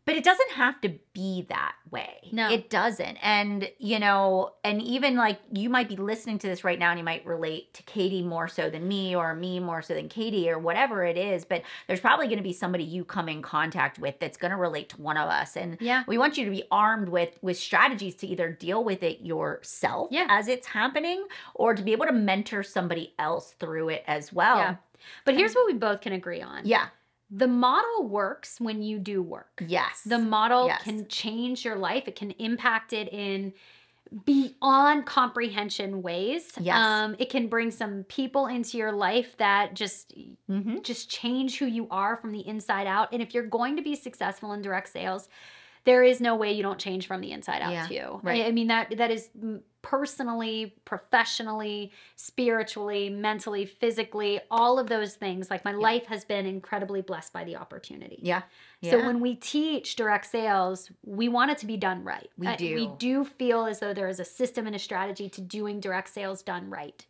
but 0.06 0.16
it 0.16 0.24
doesn't 0.24 0.52
have 0.52 0.82
to 0.82 0.90
be 1.14 1.46
that 1.50 1.76
way. 1.92 2.30
No. 2.32 2.50
It 2.50 2.72
doesn't. 2.72 3.18
And, 3.22 3.70
you 3.78 4.00
know, 4.00 4.54
and 4.64 4.82
even 4.82 5.16
like 5.16 5.40
you 5.54 5.70
might 5.70 5.88
be 5.88 5.98
listening 5.98 6.40
to 6.40 6.48
this 6.48 6.64
right 6.64 6.80
now 6.80 6.90
and 6.90 6.98
you 6.98 7.06
might 7.06 7.24
relate 7.28 7.76
to 7.76 7.84
Katie 7.84 8.24
more 8.24 8.48
so 8.48 8.72
than 8.72 8.88
me 8.88 9.16
or 9.16 9.36
me 9.36 9.60
more 9.60 9.84
so 9.84 9.94
than 9.94 10.10
Katie 10.10 10.50
or 10.50 10.58
whatever 10.58 11.04
it 11.06 11.16
is, 11.16 11.46
but 11.46 11.62
there's 11.86 12.00
probably 12.00 12.26
going 12.26 12.38
to 12.40 12.44
be 12.44 12.54
somebody 12.54 12.84
you 12.86 13.06
come 13.06 13.30
in 13.30 13.44
contact 13.44 14.00
with 14.00 14.20
that's 14.20 14.38
going 14.38 14.50
to 14.50 14.58
relate 14.58 14.90
to 14.90 15.02
one 15.02 15.18
of 15.18 15.30
us. 15.30 15.56
And 15.56 15.78
Yeah. 15.80 16.04
we 16.08 16.18
want 16.18 16.38
you 16.40 16.46
to 16.46 16.52
be 16.52 16.64
armed 16.72 17.10
with 17.10 17.38
with 17.44 17.58
strategies 17.60 18.16
to 18.16 18.28
either 18.28 18.52
deal 18.52 18.84
with 18.84 19.04
it 19.04 19.22
yourself 19.22 20.08
Yeah. 20.12 20.26
as 20.28 20.48
it's 20.48 20.68
happening 20.68 21.24
or 21.54 21.76
to 21.76 21.84
be 21.84 21.92
able 21.92 22.08
to 22.08 22.14
mentor 22.14 22.64
somebody 22.64 23.14
else 23.20 23.52
through 23.60 23.90
it 23.90 24.04
as 24.08 24.34
well. 24.34 24.58
Yeah. 24.58 24.76
But 25.24 25.36
here's 25.36 25.54
what 25.54 25.68
we 25.68 25.74
both 25.74 26.02
can 26.02 26.14
agree 26.14 26.42
on. 26.42 26.62
Yeah. 26.66 26.88
The 27.32 27.48
model 27.48 28.08
works 28.08 28.60
when 28.60 28.82
you 28.82 29.00
do 29.00 29.22
work. 29.22 29.64
Yes. 29.68 30.04
The 30.06 30.18
model 30.20 30.68
Yes. 30.68 30.84
can 30.84 31.08
change 31.08 31.64
your 31.64 31.76
life. 31.76 32.08
It 32.08 32.16
can 32.16 32.32
impact 32.32 32.92
it 32.94 33.08
in 33.14 33.54
beyond 34.26 35.06
comprehension 35.06 36.02
ways. 36.02 36.52
Yes. 36.60 36.76
Um, 36.76 37.16
it 37.20 37.30
can 37.30 37.48
bring 37.48 37.70
some 37.70 38.04
people 38.06 38.48
into 38.48 38.78
your 38.78 38.92
life 38.92 39.38
that 39.38 39.76
just 39.76 40.14
hmm 40.48 40.80
just 40.82 41.10
change 41.10 41.60
who 41.60 41.66
you 41.66 41.88
are 41.92 42.18
from 42.18 42.32
the 42.32 42.48
inside 42.48 42.88
out. 42.88 43.10
And 43.12 43.22
if 43.22 43.34
you're 43.34 43.46
going 43.46 43.76
to 43.76 43.82
be 43.84 43.96
successful 43.96 44.54
in 44.54 44.62
direct 44.62 44.90
sales, 44.90 45.30
there 45.90 46.04
is 46.04 46.22
no 46.22 46.36
way 46.36 46.52
you 46.52 46.62
don't 46.62 46.78
change 46.78 47.08
from 47.08 47.20
the 47.20 47.32
inside 47.32 47.64
out 47.64 47.72
Yeah, 47.72 47.88
too. 47.88 48.20
right. 48.22 48.46
I, 48.46 48.52
mean 48.52 48.68
that 48.68 48.96
that 48.98 49.10
is 49.10 49.30
personally, 49.82 50.76
professionally, 50.86 51.92
spiritually, 52.16 53.10
mentally, 53.10 53.66
physically, 53.66 54.40
all 54.52 54.78
of 54.78 54.88
those 54.88 55.16
things. 55.16 55.50
Like 55.50 55.66
my 55.66 55.72
life 55.72 56.06
has 56.06 56.24
been 56.24 56.46
incredibly 56.46 57.02
blessed 57.02 57.34
by 57.34 57.44
the 57.44 57.56
opportunity. 57.56 58.20
Yeah. 58.22 58.44
yeah. 58.82 58.92
So 58.92 58.98
when 59.04 59.20
we 59.20 59.34
teach 59.34 59.96
direct 59.96 60.28
sales, 60.28 60.92
we 61.04 61.28
want 61.28 61.50
it 61.50 61.58
to 61.60 61.66
be 61.66 61.78
done 61.78 62.04
right. 62.04 62.30
We 62.38 62.46
Uh, 62.48 62.56
do. 62.56 62.76
We 62.76 62.92
do 63.00 63.26
feel 63.26 63.66
as 63.66 63.80
though 63.80 63.94
there 63.96 64.10
is 64.10 64.20
a 64.20 64.26
system 64.26 64.68
and 64.68 64.76
a 64.76 64.80
strategy 64.80 65.28
to 65.30 65.42
doing 65.42 65.80
direct 65.80 66.10
sales 66.10 66.44
done 66.44 66.70
right. 66.70 67.04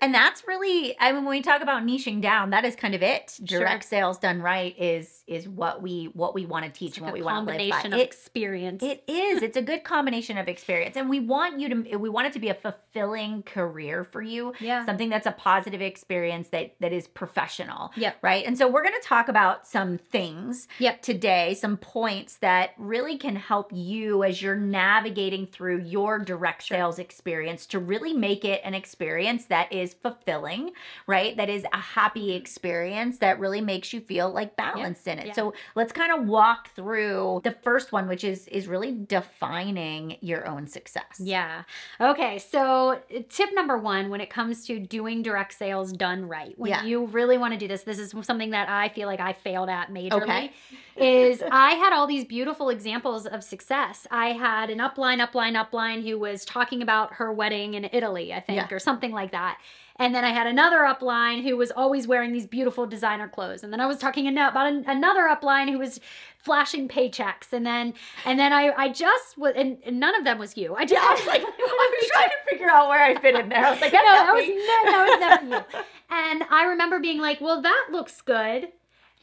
And 0.00 0.14
that's 0.14 0.46
really, 0.46 0.94
I 1.00 1.12
mean, 1.12 1.24
when 1.24 1.30
we 1.30 1.40
talk 1.40 1.62
about 1.62 1.82
niching 1.82 2.20
down, 2.20 2.50
that 2.50 2.66
is 2.66 2.76
kind 2.76 2.94
of 2.94 3.02
it. 3.02 3.38
Direct 3.42 3.82
sales 3.84 4.18
done 4.18 4.42
right 4.42 4.74
is 4.78 5.22
is 5.26 5.48
what 5.48 5.82
we 5.82 6.04
what 6.12 6.34
we 6.34 6.44
want 6.44 6.64
to 6.66 6.70
teach 6.70 6.90
It's 6.90 6.98
and 6.98 7.06
like 7.06 7.12
what 7.14 7.18
we 7.18 7.24
want 7.24 7.48
to 7.48 7.52
live 7.52 7.58
by. 7.58 7.70
combination 7.70 7.92
of 7.94 7.98
It- 8.00 8.04
experience. 8.04 8.82
It 8.82 9.02
is. 9.08 9.42
It's 9.42 9.56
a 9.56 9.62
good 9.62 9.84
combination 9.84 10.36
of 10.36 10.48
experience. 10.48 10.96
And 10.96 11.08
we 11.08 11.20
want 11.20 11.58
you 11.58 11.68
to 11.70 11.96
we 11.96 12.10
want 12.10 12.26
it 12.26 12.34
to 12.34 12.38
be 12.38 12.48
a 12.50 12.54
fulfilling 12.54 13.42
career 13.42 14.04
for 14.04 14.20
you. 14.20 14.52
yeah. 14.60 14.84
Something 14.84 15.08
that's 15.08 15.26
a 15.26 15.32
positive 15.32 15.80
experience 15.80 16.48
that 16.50 16.74
that 16.80 16.92
is 16.92 17.08
professional. 17.08 17.90
Yep. 17.96 18.18
Right? 18.22 18.44
And 18.44 18.56
so 18.58 18.68
we're 18.68 18.82
going 18.82 19.00
to 19.00 19.06
talk 19.08 19.28
about 19.28 19.66
some 19.66 19.96
things 19.98 20.68
Yep. 20.78 21.02
today, 21.02 21.54
some 21.54 21.78
points 21.78 22.36
that 22.38 22.72
really 22.76 23.16
can 23.16 23.34
help 23.36 23.70
you 23.72 24.22
as 24.24 24.42
you're 24.42 24.56
navigating 24.56 25.46
through 25.46 25.78
your 25.80 26.18
direct 26.18 26.62
Sure. 26.62 26.76
sales 26.76 26.98
experience 26.98 27.64
to 27.66 27.78
really 27.78 28.12
make 28.12 28.44
it 28.44 28.60
an 28.62 28.74
experience 28.74 29.46
that 29.46 29.72
is 29.72 29.85
fulfilling, 29.94 30.72
right? 31.06 31.36
That 31.36 31.48
is 31.48 31.64
a 31.72 31.76
happy 31.78 32.32
experience 32.34 33.18
that 33.18 33.38
really 33.38 33.60
makes 33.60 33.92
you 33.92 34.00
feel 34.00 34.30
like 34.30 34.56
balanced 34.56 35.06
in 35.08 35.18
it. 35.18 35.26
Yeah. 35.28 35.32
So 35.32 35.54
let's 35.74 35.92
kind 35.92 36.12
of 36.12 36.26
walk 36.26 36.70
through 36.74 37.40
the 37.44 37.52
first 37.52 37.92
one, 37.92 38.08
which 38.08 38.24
is 38.24 38.46
is 38.48 38.66
really 38.68 38.92
defining 38.92 40.16
your 40.20 40.46
own 40.46 40.66
success. 40.66 41.20
Yeah. 41.20 41.62
Okay. 42.00 42.38
So, 42.38 42.92
uh, 43.14 43.20
tip 43.28 43.50
number 43.54 43.76
one 43.78 44.08
when 44.10 44.20
it 44.20 44.30
comes 44.30 44.66
to 44.66 44.78
doing 44.78 45.22
direct 45.22 45.52
sales 45.54 45.92
done 45.92 46.26
right, 46.28 46.54
when 46.58 46.70
Yeah. 46.70 46.84
you 46.84 47.06
really 47.06 47.38
want 47.38 47.52
to 47.52 47.58
do 47.58 47.68
this, 47.68 47.82
this 47.82 47.98
is 47.98 48.14
something 48.22 48.50
that 48.50 48.68
I 48.68 48.88
feel 48.90 49.06
like 49.06 49.20
I 49.20 49.32
failed 49.32 49.68
at 49.68 49.90
majorly. 49.92 50.22
Okay. 50.22 50.50
is 50.96 51.42
I 51.50 51.72
had 51.74 51.92
all 51.92 52.06
these 52.06 52.24
beautiful 52.24 52.70
examples 52.70 53.26
of 53.26 53.44
success. 53.44 54.06
I 54.10 54.32
had 54.32 54.70
an 54.70 54.78
upline, 54.78 55.24
upline, 55.26 55.54
upline 55.62 56.02
who 56.08 56.18
was 56.18 56.44
talking 56.44 56.82
about 56.82 57.14
her 57.14 57.32
wedding 57.32 57.74
in 57.74 57.88
Italy, 57.92 58.32
I 58.32 58.40
think, 58.40 58.56
Yeah. 58.70 58.74
or 58.74 58.78
something 58.78 59.12
like 59.12 59.32
that. 59.32 59.58
And 59.98 60.14
then 60.14 60.24
I 60.24 60.30
had 60.30 60.46
another 60.46 60.80
upline 60.80 61.42
who 61.42 61.56
was 61.56 61.70
always 61.70 62.06
wearing 62.06 62.32
these 62.32 62.46
beautiful 62.46 62.86
designer 62.86 63.28
clothes. 63.28 63.64
And 63.64 63.72
then 63.72 63.80
I 63.80 63.86
was 63.86 63.96
talking 63.98 64.28
about 64.28 64.66
an- 64.66 64.84
another 64.86 65.22
upline 65.22 65.70
who 65.70 65.78
was 65.78 66.00
flashing 66.36 66.86
paychecks. 66.86 67.52
And 67.52 67.64
then, 67.64 67.94
and 68.26 68.38
then 68.38 68.52
I, 68.52 68.72
I 68.76 68.88
just 68.90 69.38
was, 69.38 69.54
and, 69.56 69.78
and 69.86 69.98
none 69.98 70.14
of 70.14 70.24
them 70.24 70.38
was 70.38 70.56
you. 70.56 70.74
I 70.74 70.84
just 70.84 71.02
I 71.02 71.14
was 71.14 71.26
like, 71.26 71.42
I 71.46 71.96
was 72.00 72.10
trying 72.12 72.28
to 72.28 72.50
figure 72.50 72.70
out 72.70 72.88
where 72.88 73.02
I 73.02 73.18
fit 73.20 73.34
in 73.36 73.48
there. 73.48 73.64
I 73.64 73.70
was 73.70 73.80
like, 73.80 73.92
no, 73.92 74.02
that 74.02 74.34
was 74.34 74.46
ne- 74.46 74.54
that 74.56 75.06
was 75.08 75.20
never 75.20 75.56
you. 75.56 75.84
And 76.10 76.42
I 76.50 76.66
remember 76.66 77.00
being 77.00 77.18
like, 77.18 77.40
"Well, 77.40 77.62
that 77.62 77.88
looks 77.90 78.20
good." 78.20 78.68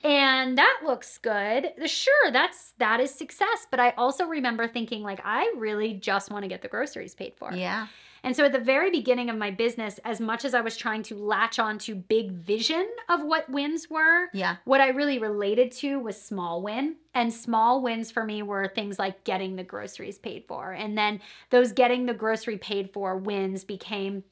And 0.03 0.57
that 0.57 0.81
looks 0.85 1.17
good. 1.17 1.71
Sure, 1.85 2.31
that's 2.31 2.73
that 2.77 2.99
is 2.99 3.13
success, 3.13 3.67
but 3.71 3.79
I 3.79 3.91
also 3.91 4.25
remember 4.25 4.67
thinking 4.67 5.01
like 5.01 5.21
I 5.23 5.53
really 5.57 5.93
just 5.93 6.29
want 6.29 6.43
to 6.43 6.49
get 6.49 6.61
the 6.61 6.67
groceries 6.67 7.15
paid 7.15 7.35
for. 7.37 7.53
Yeah. 7.53 7.87
And 8.23 8.35
so 8.35 8.45
at 8.45 8.53
the 8.53 8.59
very 8.59 8.89
beginning 8.89 9.29
of 9.29 9.37
my 9.37 9.51
business, 9.51 9.99
as 10.05 10.21
much 10.21 10.45
as 10.45 10.53
I 10.53 10.61
was 10.61 10.77
trying 10.77 11.03
to 11.03 11.15
latch 11.15 11.59
on 11.59 11.77
to 11.79 11.93
big 11.95 12.31
vision 12.31 12.87
of 13.09 13.21
what 13.23 13.49
wins 13.49 13.89
were, 13.89 14.29
Yeah. 14.33 14.57
what 14.63 14.79
I 14.81 14.87
really 14.89 15.19
related 15.19 15.71
to 15.73 15.99
was 15.99 16.21
small 16.21 16.61
win. 16.61 16.95
And 17.13 17.33
small 17.33 17.81
wins 17.81 18.09
for 18.11 18.23
me 18.23 18.41
were 18.41 18.67
things 18.67 18.97
like 18.97 19.23
getting 19.23 19.55
the 19.55 19.63
groceries 19.63 20.17
paid 20.17 20.45
for. 20.47 20.71
And 20.71 20.97
then 20.97 21.19
those 21.49 21.71
getting 21.73 22.05
the 22.05 22.13
grocery 22.13 22.57
paid 22.57 22.91
for 22.93 23.17
wins 23.17 23.63
became 23.63 24.23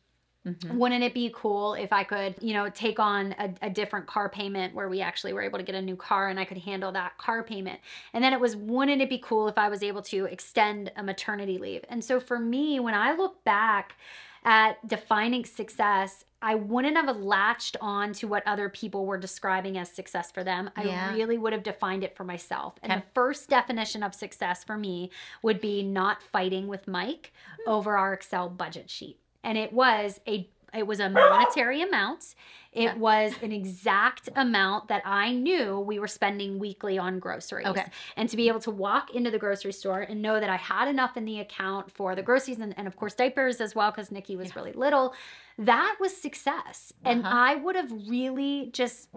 Mhm. 0.46 0.80
wouldn't 0.80 1.04
it 1.04 1.14
be 1.14 1.30
cool 1.36 1.74
if 1.74 1.92
I 1.92 2.06
could, 2.06 2.36
you 2.42 2.54
know, 2.54 2.70
take 2.70 2.98
on 2.98 3.34
a, 3.38 3.54
a 3.64 3.70
different 3.70 4.08
car 4.08 4.30
payment 4.30 4.74
where 4.74 4.88
we 4.88 5.02
actually 5.02 5.34
were 5.34 5.42
able 5.42 5.60
to 5.60 5.66
get 5.66 5.76
a 5.76 5.82
new 5.82 5.98
car 5.98 6.30
and 6.30 6.40
I 6.40 6.46
could 6.46 6.60
handle 6.60 6.94
that 6.94 7.18
car 7.18 7.44
payment? 7.44 7.82
And 8.14 8.24
then 8.24 8.32
it 8.32 8.40
was, 8.40 8.56
wouldn't 8.56 9.02
it 9.02 9.10
be 9.10 9.20
cool 9.20 9.50
if 9.50 9.58
I 9.58 9.68
was 9.68 9.84
able 9.84 10.02
to 10.04 10.26
extend 10.26 10.92
a 10.96 11.04
maternity 11.04 11.58
leave? 11.58 11.84
And 11.90 12.04
so 12.04 12.22
for 12.22 12.40
me, 12.40 12.80
when 12.80 12.94
I 12.94 13.14
look 13.14 13.44
back 13.44 13.98
at 14.46 14.86
defining 14.88 15.46
success, 15.46 16.24
I 16.42 16.56
wouldn't 16.56 16.98
have 16.98 17.16
latched 17.18 17.78
on 17.82 18.14
to 18.14 18.28
what 18.28 18.48
other 18.48 18.70
people 18.70 19.06
were 19.06 19.20
describing 19.20 19.78
as 19.78 19.92
success 19.92 20.32
for 20.32 20.44
them. 20.44 20.72
I 20.76 20.84
Yeah. 20.84 20.86
really 20.86 21.38
would 21.38 21.54
have 21.54 21.64
defined 21.64 22.04
it 22.04 22.16
for 22.16 22.24
myself. 22.24 22.76
And 22.82 22.92
Okay. 22.92 23.02
the 23.02 23.04
first 23.14 23.50
definition 23.50 24.04
of 24.04 24.16
success 24.16 24.64
for 24.64 24.78
me 24.78 25.12
would 25.44 25.62
be 25.62 25.84
not 25.84 26.24
fighting 26.24 26.68
with 26.68 26.88
Mike 26.88 27.34
over 27.66 27.96
our 27.98 28.14
Excel 28.14 28.50
budget 28.50 28.90
sheet. 28.90 29.21
And 29.44 29.58
it 29.58 29.74
was 29.74 30.20
a 30.28 30.50
it 30.74 30.88
was 30.88 31.02
a 31.02 31.10
monetary 31.22 31.82
amount. 31.82 32.34
It 32.72 32.84
Yeah. 32.84 32.96
was 32.96 33.34
an 33.44 33.52
exact 33.52 34.30
amount 34.38 34.88
that 34.88 35.02
I 35.06 35.34
knew 35.34 35.78
we 35.80 36.00
were 36.00 36.08
spending 36.08 36.60
weekly 36.60 36.98
on 36.98 37.20
groceries. 37.20 37.68
Okay. 37.68 37.86
And 38.16 38.30
to 38.30 38.38
be 38.38 38.48
able 38.48 38.62
to 38.62 38.72
walk 38.72 39.14
into 39.14 39.30
the 39.30 39.38
grocery 39.38 39.74
store 39.74 40.00
and 40.00 40.22
know 40.22 40.40
that 40.40 40.50
I 40.50 40.56
had 40.56 40.88
enough 40.88 41.18
in 41.18 41.26
the 41.26 41.42
account 41.42 41.92
for 41.92 42.16
the 42.16 42.22
groceries 42.24 42.60
and, 42.60 42.74
and 42.78 42.88
of 42.88 42.96
course 42.96 43.14
diapers 43.16 43.60
as 43.60 43.76
well, 43.76 43.92
because 43.92 44.12
Nikki 44.12 44.38
was 44.38 44.56
really 44.56 44.72
little, 44.72 45.14
that 45.58 45.98
was 46.00 46.16
success. 46.16 46.94
And 47.04 47.26
Uh-huh. 47.26 47.36
I 47.36 47.56
would 47.56 47.76
have 47.76 47.92
really 48.08 48.70
just 48.72 49.10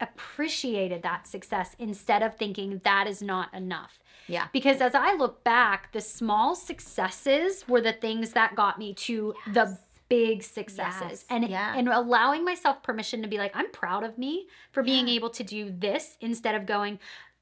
appreciated 0.00 1.02
that 1.02 1.26
success 1.26 1.74
instead 1.78 2.22
of 2.22 2.36
thinking 2.36 2.80
that 2.84 3.06
is 3.06 3.22
not 3.22 3.52
enough. 3.54 3.98
Yeah. 4.28 4.46
Because 4.52 4.80
as 4.80 4.94
I 4.94 5.14
look 5.14 5.42
back, 5.44 5.92
the 5.92 6.00
small 6.00 6.54
successes 6.54 7.66
were 7.68 7.80
the 7.80 7.92
things 7.92 8.32
that 8.32 8.54
got 8.54 8.78
me 8.78 8.94
to 8.94 9.34
the 9.52 9.78
big 10.08 10.42
successes 10.42 11.02
Yes. 11.10 11.24
and 11.30 11.48
Yeah. 11.48 11.74
and 11.74 11.88
allowing 11.88 12.44
myself 12.44 12.82
permission 12.82 13.22
to 13.22 13.28
be 13.28 13.38
like 13.38 13.52
I'm 13.56 13.70
proud 13.70 14.04
of 14.04 14.18
me 14.18 14.46
for 14.70 14.82
being 14.82 15.08
Yeah. 15.08 15.14
able 15.14 15.30
to 15.30 15.42
do 15.42 15.70
this 15.70 16.18
instead 16.20 16.54
of 16.54 16.66
going 16.66 16.98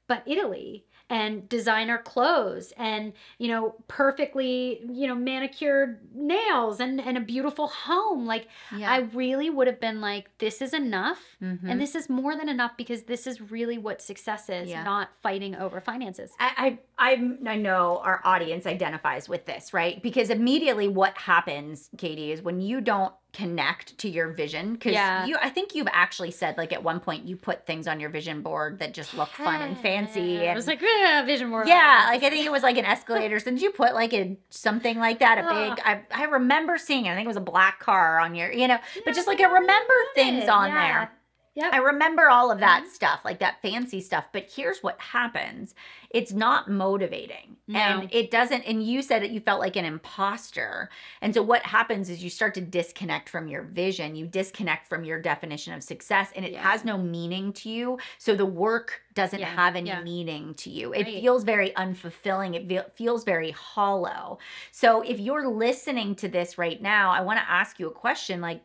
but 0.07 0.23
Italy 0.25 0.85
and 1.11 1.47
designer 1.49 1.97
clothes 1.97 2.71
and 2.77 3.11
you 3.37 3.49
know 3.49 3.75
perfectly 3.89 4.79
you 4.89 5.05
know 5.07 5.13
manicured 5.13 5.99
nails 6.15 6.79
and 6.79 7.01
and 7.01 7.17
a 7.17 7.21
beautiful 7.21 7.67
home 7.67 8.25
like 8.25 8.47
Yeah. 8.75 8.89
I 8.89 8.97
really 9.13 9.49
would 9.49 9.67
have 9.67 9.81
been 9.81 9.99
like 9.99 10.25
this 10.37 10.61
is 10.61 10.73
enough 10.73 11.19
Mhm. 11.41 11.59
and 11.69 11.81
this 11.81 11.95
is 11.95 12.09
more 12.09 12.35
than 12.37 12.47
enough 12.47 12.77
because 12.77 13.03
this 13.03 13.27
is 13.27 13.41
really 13.51 13.77
what 13.77 14.01
success 14.01 14.49
is, 14.49 14.69
Yeah. 14.69 14.83
not 14.83 15.09
fighting 15.21 15.53
over 15.55 15.81
finances. 15.81 16.31
I, 16.39 16.79
I 16.97 17.13
I 17.51 17.55
know 17.57 17.99
our 18.03 18.21
audience 18.23 18.65
identifies 18.65 19.27
with 19.27 19.45
this, 19.45 19.73
right? 19.73 20.01
Because 20.01 20.29
immediately 20.29 20.87
what 20.87 21.17
happens, 21.17 21.89
Katie, 21.97 22.31
is 22.31 22.41
when 22.41 22.61
you 22.61 22.79
don't 22.79 23.13
connect 23.33 23.97
to 23.99 24.09
your 24.09 24.29
vision, 24.29 24.73
because 24.73 24.93
Yeah. 24.93 25.25
you 25.25 25.37
I 25.41 25.49
think 25.49 25.73
you've 25.75 25.87
actually 25.91 26.31
said 26.31 26.57
like 26.57 26.73
at 26.73 26.83
one 26.83 26.99
point 26.99 27.25
you 27.25 27.35
put 27.37 27.65
things 27.65 27.87
on 27.87 27.99
your 27.99 28.09
vision 28.09 28.41
board 28.41 28.79
that 28.79 28.93
just 28.93 29.13
look 29.13 29.29
fun 29.29 29.61
and 29.61 29.77
fancy. 29.79 30.39
I 30.39 30.43
And, 30.45 30.55
was 30.55 30.67
like, 30.67 30.81
"Eh, 30.83 31.23
vision 31.23 31.49
board. 31.49 31.67
yeah, 31.67 32.07
like 32.09 32.23
I 32.23 32.29
think 32.29 32.45
it 32.45 32.51
was 32.51 32.63
like 32.63 32.77
an 32.77 32.85
escalator. 32.85 33.39
did 33.39 33.61
you 33.61 33.71
put 33.71 33.93
like 33.93 34.13
a 34.13 34.37
something 34.49 34.97
like 34.99 35.19
that? 35.19 35.37
A 35.37 35.41
big 35.43 35.79
I 35.85 36.01
I 36.11 36.25
remember 36.25 36.77
seeing 36.77 37.05
it. 37.05 37.11
I 37.11 37.15
think 37.15 37.25
it 37.25 37.27
was 37.29 37.37
a 37.37 37.41
black 37.41 37.79
car 37.79 38.19
on 38.19 38.35
your, 38.35 38.51
you 38.51 38.67
know, 38.67 38.79
but 39.05 39.13
just 39.15 39.27
like 39.27 39.39
I 39.39 39.45
remember 39.45 39.93
things 40.15 40.49
on 40.49 40.69
there. 40.73 41.11
yeah 41.55 41.69
I 41.71 41.77
remember 41.77 42.29
all 42.29 42.51
of 42.51 42.59
that 42.59 42.83
Mhm. 42.85 42.89
stuff, 42.91 43.21
like 43.25 43.39
that 43.39 43.61
fancy 43.61 44.01
stuff. 44.01 44.25
But 44.31 44.49
here's 44.55 44.81
what 44.83 44.99
happens 44.99 45.73
it's 46.13 46.33
not 46.33 46.69
motivating. 46.69 47.57
No. 47.67 47.79
And 47.79 48.09
it 48.13 48.31
doesn't, 48.31 48.63
and 48.63 48.83
you 48.83 49.01
said 49.01 49.21
that 49.23 49.31
you 49.31 49.39
felt 49.39 49.61
like 49.61 49.77
an 49.77 49.85
imposter. 49.85 50.89
And 51.21 51.33
so 51.33 51.41
what 51.41 51.63
happens 51.63 52.09
is 52.09 52.21
you 52.21 52.29
start 52.29 52.53
to 52.55 52.61
disconnect 52.61 53.29
from 53.29 53.47
your 53.47 53.63
vision, 53.63 54.15
you 54.15 54.27
disconnect 54.27 54.87
from 54.89 55.05
your 55.05 55.21
definition 55.21 55.73
of 55.73 55.81
success, 55.83 56.31
and 56.35 56.43
it 56.45 56.51
Yeah. 56.51 56.61
has 56.69 56.83
no 56.83 56.97
meaning 56.97 57.53
to 57.53 57.69
you. 57.69 57.97
So 58.17 58.35
the 58.35 58.45
work 58.45 59.01
doesn't 59.13 59.39
Yeah, 59.39 59.55
have 59.55 59.75
any 59.77 59.89
yeah. 59.89 60.01
meaning 60.01 60.53
to 60.55 60.69
you. 60.69 60.93
It 60.93 61.03
Right. 61.03 61.21
feels 61.21 61.43
very 61.45 61.71
unfulfilling. 61.71 62.55
It 62.55 62.67
feel, 62.67 62.83
feels 62.93 63.23
very 63.23 63.51
hollow. 63.51 64.39
So 64.71 65.01
if 65.01 65.19
you're 65.19 65.47
listening 65.47 66.15
to 66.15 66.27
this 66.27 66.57
right 66.57 66.81
now, 66.81 67.11
I 67.11 67.21
want 67.21 67.39
to 67.39 67.49
ask 67.49 67.79
you 67.79 67.87
a 67.87 67.91
question 67.91 68.41
like, 68.41 68.63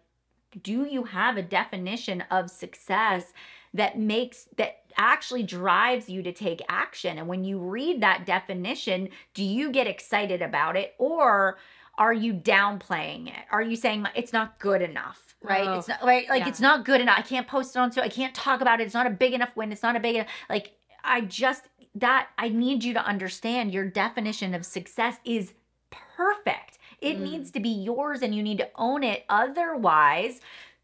do 0.63 0.85
you 0.85 1.05
have 1.05 1.37
a 1.37 1.43
definition 1.43 2.23
of 2.31 2.51
success 2.51 3.33
that 3.75 3.99
makes 3.99 4.49
that 4.57 4.83
actually 4.97 5.43
drives 5.43 6.09
you 6.09 6.23
to 6.23 6.33
take 6.33 6.63
action? 6.69 7.19
And 7.19 7.29
when 7.29 7.45
you 7.45 7.59
read 7.59 8.01
that 8.01 8.27
definition 8.27 9.11
do 9.35 9.45
you 9.45 9.71
get 9.71 9.87
excited 9.87 10.43
about 10.43 10.77
it 10.77 10.95
or 10.99 11.59
are 11.99 12.13
you 12.13 12.35
downplaying 12.35 13.29
it? 13.29 13.45
Are 13.51 13.63
you 13.63 13.77
saying 13.77 14.07
it's 14.15 14.33
not 14.33 14.59
good 14.59 14.83
enough 14.83 15.23
right? 15.43 15.69
Oh, 15.69 15.79
it's 15.79 15.87
not 15.87 16.03
right? 16.03 16.29
Like 16.29 16.43
yeah. 16.43 16.49
it's 16.49 16.61
not 16.61 16.85
good 16.85 17.01
enough. 17.01 17.19
I 17.19 17.23
can't 17.23 17.47
post 17.47 17.77
it 17.77 17.79
on 17.79 17.93
so 17.93 18.03
i 18.03 18.09
can't 18.09 18.35
talk 18.35 18.61
about 18.61 18.81
it. 18.81 18.85
It's 18.85 18.95
not 18.95 19.07
a 19.07 19.11
big 19.11 19.33
enough 19.33 19.55
win. 19.55 19.71
It's 19.71 19.83
not 19.83 19.97
a 19.97 20.01
big 20.01 20.17
enough 20.17 20.29
like 20.49 20.73
i 21.07 21.21
just 21.23 21.69
that 21.95 22.29
i 22.37 22.49
need 22.49 22.85
you 22.85 22.93
to 22.93 23.05
understand 23.05 23.73
your 23.73 23.89
definition 23.89 24.55
of 24.55 24.67
success 24.67 25.17
is 25.25 25.53
perfect 25.91 26.76
it 27.01 27.19
Mm. 27.19 27.23
needs 27.23 27.51
to 27.53 27.61
be 27.61 27.69
yours 27.71 28.23
and 28.23 28.35
you 28.35 28.43
need 28.43 28.59
to 28.59 28.69
own 28.77 29.03
it. 29.03 29.25
Otherwise 29.29 30.41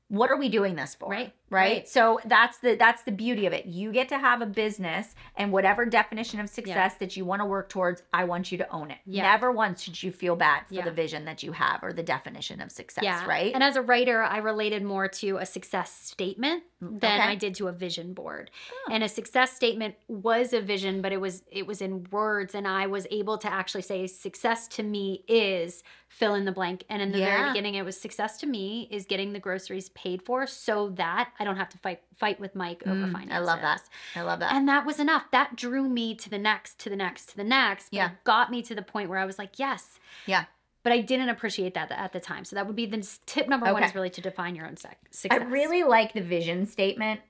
what 0.08 0.30
are 0.30 0.36
we 0.36 0.48
doing 0.50 0.74
this 0.76 0.94
for? 0.94 1.08
Right, 1.08 1.32
right 1.52 1.62
right. 1.62 1.88
so 1.88 2.18
that's 2.24 2.58
the 2.58 2.74
that's 2.76 3.02
the 3.02 3.12
beauty 3.12 3.46
of 3.46 3.52
it 3.52 3.66
you 3.66 3.92
get 3.92 4.08
to 4.08 4.18
have 4.18 4.40
a 4.42 4.46
business 4.46 5.14
and 5.36 5.52
whatever 5.52 5.84
definition 5.86 6.40
of 6.40 6.48
success 6.48 6.94
that 6.96 7.16
you 7.16 7.24
want 7.24 7.40
to 7.40 7.46
work 7.46 7.68
towards 7.68 8.02
i 8.12 8.24
want 8.24 8.50
you 8.50 8.58
to 8.58 8.68
own 8.70 8.90
it 8.90 8.98
Yeah. 9.06 9.22
never 9.30 9.52
once 9.52 9.82
should 9.82 10.02
you 10.02 10.10
feel 10.12 10.36
bad 10.36 10.66
for 10.68 10.74
Yeah. 10.74 10.84
the 10.84 10.90
vision 10.90 11.24
that 11.26 11.42
you 11.42 11.52
have 11.52 11.82
or 11.82 11.92
the 11.92 12.02
definition 12.02 12.60
of 12.60 12.70
success 12.72 13.04
Yeah. 13.04 13.24
right 13.26 13.52
And 13.54 13.62
as 13.62 13.76
a 13.76 13.82
writer, 13.82 14.22
I 14.22 14.38
related 14.38 14.82
more 14.82 15.08
to 15.08 15.36
a 15.38 15.46
success 15.46 15.92
statement 15.92 16.64
than 16.80 16.90
Mm, 16.90 16.96
okay. 16.96 17.20
I 17.20 17.34
did 17.36 17.54
to 17.56 17.68
a 17.68 17.72
vision 17.72 18.12
board. 18.12 18.50
Oh. 18.72 18.92
And 18.92 19.04
a 19.04 19.08
success 19.08 19.52
statement 19.52 19.94
was 20.08 20.52
a 20.52 20.60
vision, 20.60 21.00
but 21.00 21.12
it 21.12 21.20
was 21.20 21.44
it 21.50 21.64
was 21.66 21.80
in 21.80 22.04
words 22.10 22.54
and 22.56 22.66
I 22.66 22.86
was 22.86 23.06
able 23.10 23.38
to 23.38 23.52
actually 23.52 23.82
say 23.82 24.06
success 24.08 24.66
to 24.68 24.82
me 24.82 25.24
is 25.28 25.84
fill 26.08 26.34
in 26.34 26.44
the 26.44 26.52
blank. 26.52 26.84
And 26.88 27.00
in 27.00 27.12
the 27.12 27.18
very 27.18 27.50
beginning 27.50 27.74
it 27.76 27.84
was 27.84 28.00
success 28.00 28.36
to 28.38 28.46
me 28.46 28.88
is 28.90 29.06
getting 29.06 29.32
the 29.32 29.38
groceries 29.38 29.90
paid 29.90 30.22
for 30.22 30.46
so 30.46 30.88
that 30.96 31.30
I 31.42 31.44
don't 31.44 31.56
have 31.56 31.68
to 31.70 31.78
fight 31.78 32.00
fight 32.16 32.38
with 32.40 32.54
Mike 32.54 32.82
over 32.86 32.94
Mm, 32.94 33.12
finances. 33.12 33.36
i 33.36 33.38
love 33.40 33.60
that 33.60 33.82
i 34.16 34.22
love 34.22 34.38
that 34.40 34.54
And 34.54 34.68
that 34.68 34.86
was 34.86 34.98
enough. 35.00 35.24
That 35.32 35.56
drew 35.56 35.88
me 35.88 36.14
to 36.14 36.30
the 36.30 36.38
next, 36.38 36.78
to 36.80 36.88
the 36.88 36.96
next, 36.96 37.26
to 37.30 37.36
the 37.36 37.44
next. 37.44 37.88
Yeah. 37.90 38.06
it 38.12 38.24
got 38.24 38.50
me 38.50 38.62
to 38.62 38.74
the 38.74 38.82
point 38.82 39.08
where 39.10 39.18
I 39.18 39.24
was 39.24 39.38
like, 39.38 39.58
yes. 39.58 39.98
Yeah. 40.26 40.44
But 40.84 40.92
I 40.92 41.00
didn't 41.00 41.28
appreciate 41.28 41.74
that 41.74 41.90
at 41.92 42.12
the 42.12 42.20
time. 42.20 42.44
So 42.44 42.56
that 42.56 42.66
would 42.66 42.74
be 42.76 42.86
the 42.86 43.06
tip 43.26 43.48
number 43.48 43.72
one 43.72 43.82
is 43.82 43.94
really 43.94 44.10
to 44.10 44.20
define 44.20 44.54
your 44.56 44.66
own 44.66 44.76
sec- 44.76 44.98
i 45.30 45.36
really 45.36 45.82
like 45.82 46.12
the 46.12 46.20
vision 46.22 46.66
statement 46.66 47.20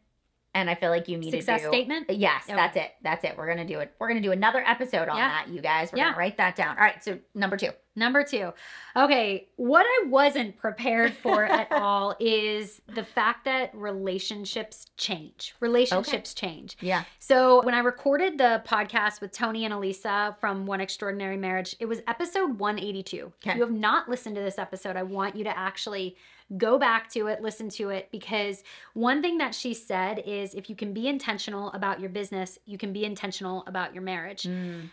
and 0.55 0.69
i 0.71 0.75
feel 0.75 0.91
like 0.91 1.09
you 1.09 1.17
need 1.19 1.31
success 1.31 1.61
to 1.63 1.67
do 1.69 1.73
statement. 1.73 2.11
Yes, 2.11 2.45
Okay. 2.45 2.55
that's 2.55 2.77
it. 2.77 2.91
That's 3.03 3.25
it. 3.25 3.37
We're 3.39 3.47
gonna 3.49 3.65
do 3.67 3.79
it. 3.81 3.95
We're 3.99 4.09
gonna 4.09 4.21
do 4.21 4.33
another 4.33 4.63
episode 4.67 5.09
on 5.09 5.17
Yeah. 5.17 5.29
that, 5.29 5.49
you 5.49 5.61
guys. 5.63 5.91
We're 5.93 5.99
Yeah. 5.99 6.05
gonna 6.09 6.19
write 6.19 6.37
that 6.37 6.57
down. 6.57 6.77
All 6.77 6.85
right. 6.85 7.03
So 7.03 7.19
number 7.35 7.57
two. 7.57 7.71
Number 7.95 8.25
two. 8.25 8.53
Okay. 8.97 9.49
What 9.57 9.85
I 9.87 10.07
wasn't 10.09 10.57
prepared 10.57 11.13
for 11.15 11.45
at 11.47 11.71
all 11.73 12.17
is 12.19 12.81
the 12.95 13.05
fact 13.05 13.45
that 13.45 13.71
relationships 13.75 14.87
change. 14.97 15.55
Relationships 15.61 16.33
change. 16.35 16.77
Yeah. 16.81 17.05
So 17.19 17.63
when 17.65 17.75
I 17.75 17.81
recorded 17.81 18.39
the 18.39 18.63
podcast 18.67 19.21
with 19.21 19.33
Tony 19.33 19.65
and 19.65 19.75
Alisa 19.75 20.39
from 20.39 20.65
One 20.67 20.81
Extraordinary 20.81 21.37
Marriage, 21.37 21.77
it 21.81 21.87
was 21.87 22.01
episode 22.09 22.59
182. 22.59 23.33
If 23.45 23.57
you 23.57 23.61
have 23.61 23.71
not 23.71 24.09
listened 24.09 24.37
to 24.37 24.43
this 24.43 24.59
episode, 24.59 24.97
I 24.97 25.03
want 25.03 25.37
you 25.37 25.45
to 25.45 25.57
actually 25.57 26.17
go 26.57 26.79
back 26.79 27.09
to 27.11 27.29
it, 27.29 27.41
listen 27.41 27.69
to 27.71 27.91
it, 27.91 28.09
because 28.11 28.63
one 28.95 29.23
thing 29.23 29.39
that 29.39 29.55
she 29.55 29.75
said 29.75 30.23
is 30.27 30.55
if 30.55 30.69
you 30.69 30.77
can 30.77 30.93
be 30.93 31.09
intentional 31.09 31.73
about 31.73 32.01
your 32.01 32.11
business, 32.11 32.59
you 32.67 32.77
can 32.79 32.93
be 32.93 33.05
intentional 33.05 33.65
about 33.67 33.95
your 33.95 34.03
marriage. 34.03 34.47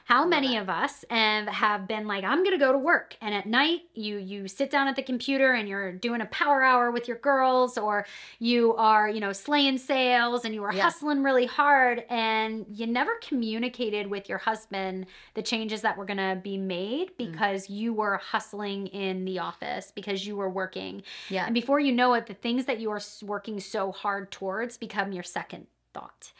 How 0.05 0.25
many 0.25 0.55
it. 0.55 0.61
of 0.61 0.69
us 0.69 1.03
um, 1.09 1.47
have 1.47 1.87
been 1.87 2.07
like, 2.07 2.23
I'm 2.23 2.43
gonna 2.43 2.57
go 2.57 2.71
to 2.71 2.77
work, 2.77 2.88
and 3.21 3.33
at 3.33 3.45
night 3.45 3.81
you 3.93 4.17
you 4.17 4.47
sit 4.47 4.69
down 4.71 4.87
at 4.87 4.95
the 4.95 5.03
computer 5.03 5.53
and 5.53 5.67
you're 5.67 5.91
doing 5.91 6.21
a 6.21 6.25
power 6.25 6.63
hour 6.63 6.91
with 6.91 7.07
your 7.07 7.17
girls, 7.17 7.77
or 7.77 8.05
you 8.39 8.75
are 8.75 9.09
you 9.09 9.19
know 9.19 9.33
slaying 9.33 9.77
sales 9.77 10.45
and 10.45 10.53
you 10.53 10.63
are 10.63 10.73
Yeah. 10.73 10.83
hustling 10.83 11.23
really 11.23 11.45
hard, 11.45 12.03
and 12.09 12.65
you 12.69 12.87
never 12.87 13.15
communicated 13.21 14.07
with 14.07 14.29
your 14.29 14.39
husband 14.39 15.05
the 15.33 15.41
changes 15.41 15.81
that 15.81 15.97
were 15.97 16.05
gonna 16.05 16.35
be 16.43 16.57
made 16.57 17.11
mm. 17.11 17.17
because 17.17 17.69
you 17.69 17.93
were 17.93 18.17
hustling 18.17 18.87
in 18.87 19.25
the 19.25 19.39
office 19.39 19.91
because 19.93 20.25
you 20.25 20.35
were 20.35 20.49
working, 20.49 21.03
Yeah. 21.29 21.45
and 21.45 21.53
before 21.53 21.79
you 21.79 21.91
know 21.91 22.13
it, 22.13 22.25
the 22.25 22.33
things 22.33 22.65
that 22.65 22.79
you 22.79 22.89
are 22.91 23.01
working 23.23 23.59
so 23.59 23.91
hard 23.91 24.31
towards 24.31 24.77
become 24.77 25.11
your 25.11 25.23
second 25.23 25.67
thought. 25.93 26.31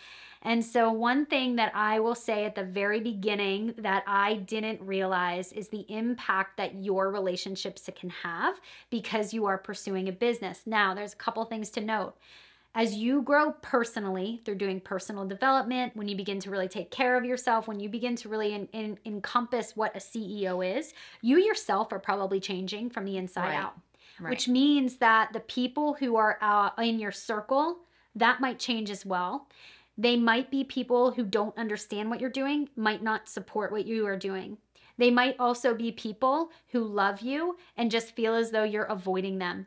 And 0.42 0.64
so, 0.64 0.92
one 0.92 1.26
thing 1.26 1.58
that 1.58 1.74
I 1.76 2.00
will 2.00 2.16
say 2.16 2.46
at 2.46 2.56
the 2.56 2.64
very 2.64 3.02
beginning 3.02 3.74
that 3.78 4.04
I 4.08 4.36
didn't 4.36 4.82
realize 4.82 5.52
is 5.52 5.68
the 5.68 5.86
impact 5.90 6.56
that 6.58 6.76
your 6.76 7.12
relationships 7.12 7.90
can 7.96 8.10
have 8.10 8.60
because 8.90 9.34
you 9.34 9.46
are 9.46 9.58
pursuing 9.58 10.08
a 10.08 10.14
business. 10.14 10.62
Now, 10.66 10.94
there's 10.94 11.14
a 11.14 11.18
couple 11.18 11.44
things 11.44 11.70
to 11.72 11.82
note. 11.82 12.16
As 12.76 12.96
you 12.96 13.24
grow 13.24 13.52
personally 13.64 14.42
through 14.46 14.56
doing 14.56 14.80
personal 14.80 15.26
development, 15.28 15.96
when 15.96 16.08
you 16.08 16.16
begin 16.16 16.40
to 16.42 16.52
really 16.52 16.68
take 16.68 16.92
care 16.92 17.18
of 17.18 17.26
yourself, 17.26 17.68
when 17.68 17.80
you 17.80 17.90
begin 17.90 18.16
to 18.18 18.30
really 18.30 18.54
in, 18.54 18.68
in, 18.68 18.98
encompass 19.06 19.76
what 19.76 19.96
a 19.96 20.00
CEO 20.00 20.78
is, 20.78 20.94
you 21.22 21.38
yourself 21.40 21.92
are 21.92 22.00
probably 22.00 22.40
changing 22.40 22.92
from 22.92 23.06
the 23.06 23.18
inside 23.18 23.48
Right. 23.48 23.58
out 23.58 23.74
Right. 24.20 24.32
which 24.32 24.48
means 24.48 24.98
that 24.98 25.32
the 25.34 25.40
people 25.40 25.94
who 25.94 26.18
are 26.18 26.38
uh, 26.42 26.72
in 26.82 27.00
your 27.00 27.12
circle 27.12 27.80
that 28.16 28.42
might 28.42 28.60
change 28.60 28.90
as 28.90 29.06
well 29.06 29.48
They 30.00 30.16
might 30.16 30.50
be 30.50 30.64
people 30.64 31.12
who 31.12 31.26
don't 31.26 31.58
understand 31.58 32.10
what 32.10 32.22
you're 32.22 32.30
doing, 32.30 32.70
might 32.78 33.04
not 33.04 33.28
support 33.28 33.70
what 33.70 33.86
you 33.86 34.08
are 34.08 34.16
doing. 34.16 34.58
They 34.98 35.12
might 35.12 35.36
also 35.38 35.76
be 35.76 35.92
people 35.92 36.52
who 36.72 36.86
love 36.86 37.20
you 37.20 37.58
and 37.76 37.92
just 37.92 38.16
feel 38.16 38.34
as 38.34 38.52
though 38.52 38.64
you're 38.64 38.86
avoiding 38.86 39.40
them. 39.40 39.66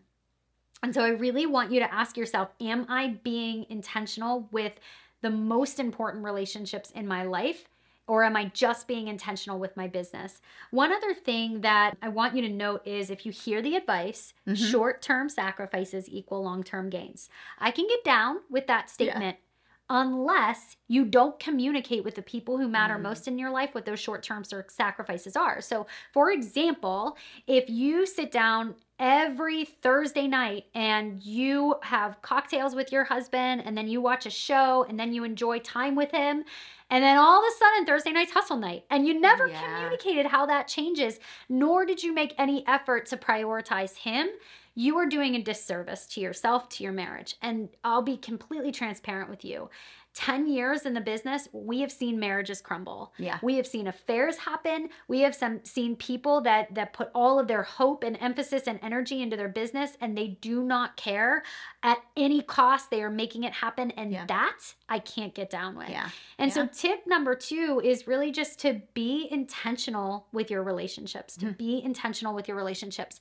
And 0.83 0.95
so 0.95 1.05
I 1.05 1.11
really 1.11 1.45
want 1.45 1.71
you 1.71 1.81
to 1.81 1.95
ask 1.95 2.17
yourself 2.17 2.49
Am 2.63 2.87
I 2.89 3.19
being 3.23 3.67
intentional 3.69 4.49
with 4.51 4.73
the 5.21 5.29
most 5.29 5.79
important 5.79 6.25
relationships 6.25 6.91
in 6.93 7.07
my 7.07 7.25
life? 7.25 7.69
Or 8.07 8.25
am 8.25 8.35
I 8.35 8.47
just 8.47 8.89
being 8.89 9.09
intentional 9.09 9.59
with 9.59 9.77
my 9.77 9.87
business? 9.87 10.41
One 10.71 10.93
other 10.93 11.13
thing 11.13 11.61
that 11.61 11.97
I 12.01 12.09
want 12.09 12.35
you 12.35 12.43
to 12.43 12.49
note 12.49 12.87
is 12.87 13.11
if 13.11 13.27
you 13.27 13.33
hear 13.33 13.61
the 13.61 13.77
advice, 13.77 14.33
mm-hmm. 14.49 14.55
short 14.55 15.03
term 15.03 15.29
sacrifices 15.29 16.09
equal 16.09 16.43
long 16.43 16.63
term 16.63 16.89
gains. 16.89 17.29
I 17.59 17.71
can 17.71 17.87
get 17.87 18.03
down 18.03 18.39
with 18.51 18.67
that 18.69 18.89
statement. 18.89 19.37
Yeah 19.39 19.49
unless 19.89 20.77
you 20.89 21.05
don't 21.05 21.39
communicate 21.39 22.05
with 22.05 22.15
the 22.15 22.23
people 22.23 22.59
who 22.59 22.69
matter 22.69 22.95
mm. 22.95 23.03
most 23.03 23.29
in 23.29 23.39
your 23.39 23.51
life 23.51 23.75
what 23.75 23.85
those 23.85 24.01
short-term 24.01 24.45
sacrifices 24.69 25.37
are. 25.37 25.61
So, 25.61 25.87
for 26.13 26.31
example, 26.31 27.17
if 27.47 27.69
you 27.69 28.07
sit 28.07 28.31
down 28.31 28.75
every 29.03 29.65
Thursday 29.65 30.29
night 30.29 30.65
and 30.77 31.21
you 31.25 31.75
have 31.83 32.23
cocktails 32.23 32.73
with 32.73 32.93
your 32.93 33.03
husband 33.03 33.61
and 33.65 33.77
then 33.77 33.89
you 33.89 34.01
watch 34.01 34.27
a 34.27 34.31
show 34.31 34.87
and 34.89 34.99
then 34.99 35.13
you 35.13 35.25
enjoy 35.25 35.59
time 35.59 35.97
with 35.97 36.13
him 36.13 36.45
and 36.89 37.03
then 37.03 37.19
all 37.19 37.41
of 37.41 37.45
a 37.45 37.59
sudden 37.59 37.85
Thursday 37.85 38.13
night's 38.13 38.31
hustle 38.31 38.57
night 38.57 38.85
and 38.91 39.05
you 39.05 39.21
never 39.21 39.49
yeah. 39.49 39.61
communicated 39.61 40.27
how 40.27 40.47
that 40.47 40.69
changes 40.69 41.19
nor 41.49 41.85
did 41.85 42.01
you 42.01 42.15
make 42.15 42.33
any 42.39 42.65
effort 42.69 43.05
to 43.05 43.17
prioritize 43.17 43.97
him 43.97 44.29
you 44.75 44.97
are 44.97 45.07
doing 45.07 45.35
a 45.35 45.43
disservice 45.43 46.07
to 46.07 46.21
yourself, 46.21 46.69
to 46.71 46.83
your 46.83 46.93
marriage. 46.93 47.37
And 47.43 47.69
I'll 47.85 48.03
be 48.03 48.17
completely 48.17 48.73
transparent 48.73 49.29
with 49.29 49.45
you. 49.45 49.69
10 50.15 50.47
years 50.47 50.85
in 50.85 50.93
the 50.93 51.01
business, 51.01 51.49
we 51.53 51.81
have 51.81 51.91
seen 51.91 52.21
marriages 52.21 52.61
crumble. 52.61 53.15
Yeah. 53.17 53.39
We 53.43 53.57
have 53.57 53.67
seen 53.67 53.87
affairs 53.87 54.37
happen. 54.37 54.91
We 55.09 55.21
have 55.21 55.35
some 55.35 55.65
seen 55.65 55.97
people 55.97 56.43
that 56.43 56.75
that 56.75 56.93
put 56.93 57.11
all 57.15 57.39
of 57.39 57.49
their 57.49 57.63
hope 57.63 58.05
and 58.05 58.19
emphasis 58.21 58.65
and 58.67 58.79
energy 58.83 59.23
into 59.23 59.37
their 59.37 59.49
business 59.49 59.97
and 60.01 60.17
they 60.17 60.29
do 60.41 60.63
not 60.63 60.97
care 60.97 61.43
at 61.83 61.99
any 62.15 62.43
cost. 62.43 62.91
They 62.91 63.03
are 63.03 63.11
making 63.11 63.45
it 63.45 63.55
happen 63.55 63.91
and 63.93 64.13
yeah. 64.13 64.27
that 64.27 64.75
I 64.89 64.99
can't 64.99 65.35
get 65.35 65.49
down 65.49 65.77
with. 65.77 65.89
Yeah. 65.89 66.11
And 66.39 66.51
yeah. 66.51 66.55
so 66.55 66.67
tip 66.67 67.07
number 67.07 67.35
2 67.35 67.81
is 67.83 68.07
really 68.07 68.33
just 68.33 68.59
to 68.61 68.83
be 68.93 69.29
intentional 69.31 70.27
with 70.33 70.51
your 70.51 70.63
relationships. 70.63 71.37
To 71.39 71.47
mm-hmm. 71.47 71.57
be 71.57 71.83
intentional 71.83 72.35
with 72.35 72.49
your 72.49 72.57
relationships. 72.57 73.19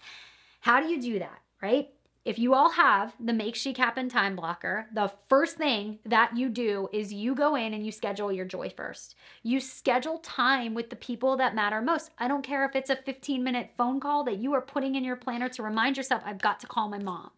How 0.59 0.81
do 0.81 0.89
you 0.89 1.01
do 1.01 1.19
that, 1.19 1.41
right? 1.61 1.89
If 2.23 2.37
you 2.37 2.53
all 2.53 2.69
have 2.73 3.15
the 3.19 3.33
Make 3.33 3.55
Chic 3.55 3.77
Happen 3.77 4.07
time 4.07 4.35
blocker, 4.35 4.85
the 4.93 5.11
first 5.27 5.57
thing 5.57 5.97
that 6.05 6.37
you 6.37 6.49
do 6.49 6.87
is 6.93 7.11
you 7.11 7.33
go 7.33 7.55
in 7.55 7.73
and 7.73 7.83
you 7.83 7.91
schedule 7.91 8.31
your 8.31 8.45
joy 8.45 8.69
first. 8.69 9.15
You 9.41 9.59
schedule 9.59 10.19
time 10.19 10.75
with 10.75 10.91
the 10.91 10.95
people 10.95 11.35
that 11.37 11.55
matter 11.55 11.81
most. 11.81 12.11
I 12.19 12.27
don't 12.27 12.43
care 12.43 12.63
if 12.63 12.75
it's 12.75 12.91
a 12.91 12.95
15 12.95 13.43
minute 13.43 13.71
phone 13.75 13.99
call 13.99 14.23
that 14.25 14.37
you 14.37 14.53
are 14.53 14.61
putting 14.61 14.93
in 14.93 15.03
your 15.03 15.15
planner 15.15 15.49
to 15.49 15.63
remind 15.63 15.97
yourself, 15.97 16.21
I've 16.23 16.37
got 16.37 16.59
to 16.59 16.67
call 16.67 16.89
my 16.89 16.99
mom. 16.99 17.31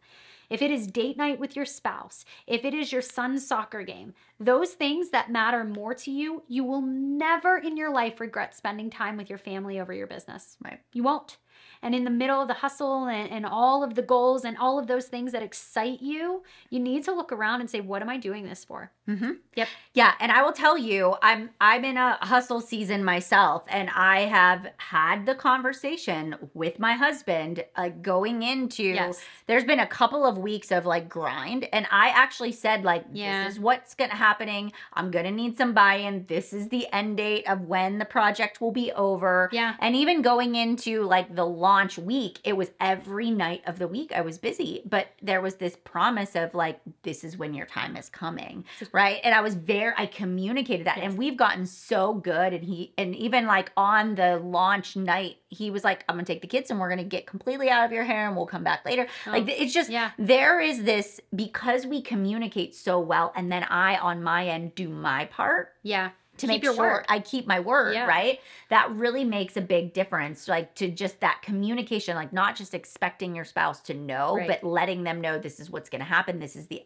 If 0.49 0.61
it 0.61 0.69
is 0.69 0.85
date 0.85 1.15
night 1.15 1.39
with 1.39 1.55
your 1.55 1.65
spouse, 1.65 2.25
if 2.45 2.65
it 2.65 2.73
is 2.73 2.91
your 2.91 3.01
son's 3.01 3.47
soccer 3.47 3.83
game, 3.83 4.13
those 4.37 4.71
things 4.71 5.11
that 5.11 5.31
matter 5.31 5.63
more 5.63 5.93
to 5.93 6.11
you, 6.11 6.43
you 6.49 6.65
will 6.65 6.81
never 6.81 7.57
in 7.57 7.77
your 7.77 7.89
life 7.89 8.19
regret 8.19 8.53
spending 8.53 8.89
time 8.89 9.15
with 9.15 9.29
your 9.29 9.39
family 9.39 9.79
over 9.79 9.93
your 9.93 10.07
business. 10.07 10.57
Right. 10.61 10.81
You 10.91 11.03
won't 11.03 11.37
and 11.83 11.93
in 11.93 12.03
the 12.03 12.09
middle 12.09 12.41
of 12.41 12.47
the 12.47 12.55
hustle 12.55 13.05
and, 13.05 13.29
and 13.29 13.45
all 13.45 13.83
of 13.83 13.95
the 13.95 14.01
goals 14.01 14.45
and 14.45 14.57
all 14.57 14.79
of 14.79 14.87
those 14.87 15.05
things 15.05 15.33
that 15.33 15.43
excite 15.43 16.01
you, 16.01 16.43
you 16.69 16.79
need 16.79 17.03
to 17.05 17.13
look 17.13 17.31
around 17.31 17.61
and 17.61 17.69
say, 17.69 17.81
what 17.81 18.01
am 18.01 18.09
I 18.09 18.17
doing 18.17 18.45
this 18.45 18.63
for? 18.65 18.91
Mm-hmm. 19.07 19.31
Yep. 19.55 19.67
Yeah, 19.93 20.13
and 20.19 20.31
I 20.31 20.41
will 20.41 20.53
tell 20.53 20.77
you, 20.77 21.15
I'm 21.21 21.49
I'm 21.59 21.83
in 21.83 21.97
a 21.97 22.17
hustle 22.25 22.61
season 22.61 23.03
myself, 23.03 23.63
and 23.67 23.89
I 23.93 24.21
have 24.21 24.71
had 24.77 25.25
the 25.25 25.35
conversation 25.35 26.35
with 26.53 26.79
my 26.79 26.93
husband 26.93 27.65
uh, 27.75 27.89
going 27.89 28.43
into. 28.43 28.83
Yes. 28.83 29.21
There's 29.45 29.65
been 29.65 29.81
a 29.81 29.87
couple 29.87 30.25
of 30.25 30.37
weeks 30.37 30.71
of 30.71 30.85
like 30.85 31.09
grind, 31.09 31.67
and 31.73 31.85
I 31.91 32.09
actually 32.09 32.53
said 32.53 32.83
like, 32.85 33.03
yeah. 33.11 33.43
this 33.43 33.55
is 33.55 33.59
what's 33.59 33.93
gonna 33.93 34.15
happening. 34.15 34.71
I'm 34.93 35.11
gonna 35.11 35.31
need 35.31 35.57
some 35.57 35.73
buy-in. 35.73 36.25
This 36.27 36.53
is 36.53 36.69
the 36.69 36.87
end 36.93 37.17
date 37.17 37.47
of 37.49 37.61
when 37.67 37.99
the 37.99 38.05
project 38.05 38.61
will 38.61 38.71
be 38.71 38.91
over. 38.93 39.49
Yeah. 39.51 39.75
And 39.79 39.95
even 39.95 40.21
going 40.21 40.55
into 40.55 41.03
like 41.03 41.35
the 41.35 41.45
launch 41.73 41.97
week, 41.97 42.39
it 42.43 42.55
was 42.55 42.69
every 42.79 43.31
night 43.31 43.63
of 43.65 43.79
the 43.79 43.87
week 43.87 44.11
I 44.15 44.21
was 44.21 44.37
busy, 44.37 44.83
but 44.85 45.07
there 45.21 45.41
was 45.41 45.55
this 45.55 45.75
promise 45.83 46.35
of 46.35 46.53
like, 46.53 46.79
this 47.01 47.23
is 47.23 47.35
when 47.35 47.53
your 47.53 47.65
time 47.65 47.97
is 47.97 48.09
coming 48.09 48.63
right? 48.91 49.19
And 49.23 49.33
I 49.33 49.41
was 49.41 49.55
very 49.55 49.93
I 49.97 50.05
communicated 50.05 50.87
that 50.87 50.97
yes. 50.97 51.05
and 51.05 51.17
we've 51.17 51.37
gotten 51.37 51.65
so 51.65 52.13
good 52.13 52.53
and 52.53 52.63
he 52.63 52.93
and 52.97 53.15
even 53.15 53.45
like 53.45 53.71
on 53.77 54.15
the 54.15 54.37
launch 54.37 54.95
night 54.95 55.37
he 55.49 55.71
was 55.71 55.83
like 55.83 56.03
I'm 56.07 56.15
to 56.17 56.25
take 56.25 56.41
the 56.41 56.47
kids 56.47 56.69
and 56.69 56.79
we're 56.79 56.89
to 56.95 57.03
get 57.03 57.25
completely 57.25 57.69
out 57.69 57.85
of 57.85 57.91
your 57.91 58.03
hair 58.03 58.27
and 58.27 58.35
we'll 58.35 58.45
come 58.45 58.63
back 58.63 58.85
later. 58.85 59.07
Oh, 59.27 59.31
like 59.31 59.47
it's 59.47 59.73
just 59.73 59.89
yeah. 59.89 60.11
there 60.17 60.59
is 60.59 60.83
this 60.83 61.19
because 61.35 61.85
we 61.85 62.01
communicate 62.01 62.75
so 62.75 62.99
well 62.99 63.31
and 63.35 63.51
then 63.51 63.63
I 63.63 63.97
on 63.97 64.23
my 64.23 64.47
end 64.47 64.75
do 64.75 64.89
my 64.89 65.25
part. 65.25 65.73
Yeah 65.83 66.11
to 66.37 66.47
keep 66.47 66.47
make 66.47 66.63
your 66.63 66.73
sure 66.73 66.83
word. 66.83 67.05
I 67.09 67.19
keep 67.19 67.45
my 67.45 67.59
word, 67.59 67.93
yeah. 67.93 68.07
right? 68.07 68.39
That 68.69 68.91
really 68.91 69.23
makes 69.23 69.55
a 69.55 69.61
big 69.61 69.93
difference. 69.93 70.47
Like 70.47 70.73
to 70.75 70.89
just 70.89 71.19
that 71.19 71.41
communication, 71.43 72.15
like 72.15 72.33
not 72.33 72.55
just 72.55 72.73
expecting 72.73 73.35
your 73.35 73.45
spouse 73.45 73.81
to 73.81 73.93
know, 73.93 74.35
right. 74.37 74.47
but 74.47 74.63
letting 74.63 75.03
them 75.03 75.21
know 75.21 75.37
this 75.37 75.59
is 75.59 75.69
what's 75.69 75.89
going 75.89 75.99
to 75.99 76.05
happen. 76.05 76.39
This 76.39 76.55
is 76.55 76.67
the 76.67 76.83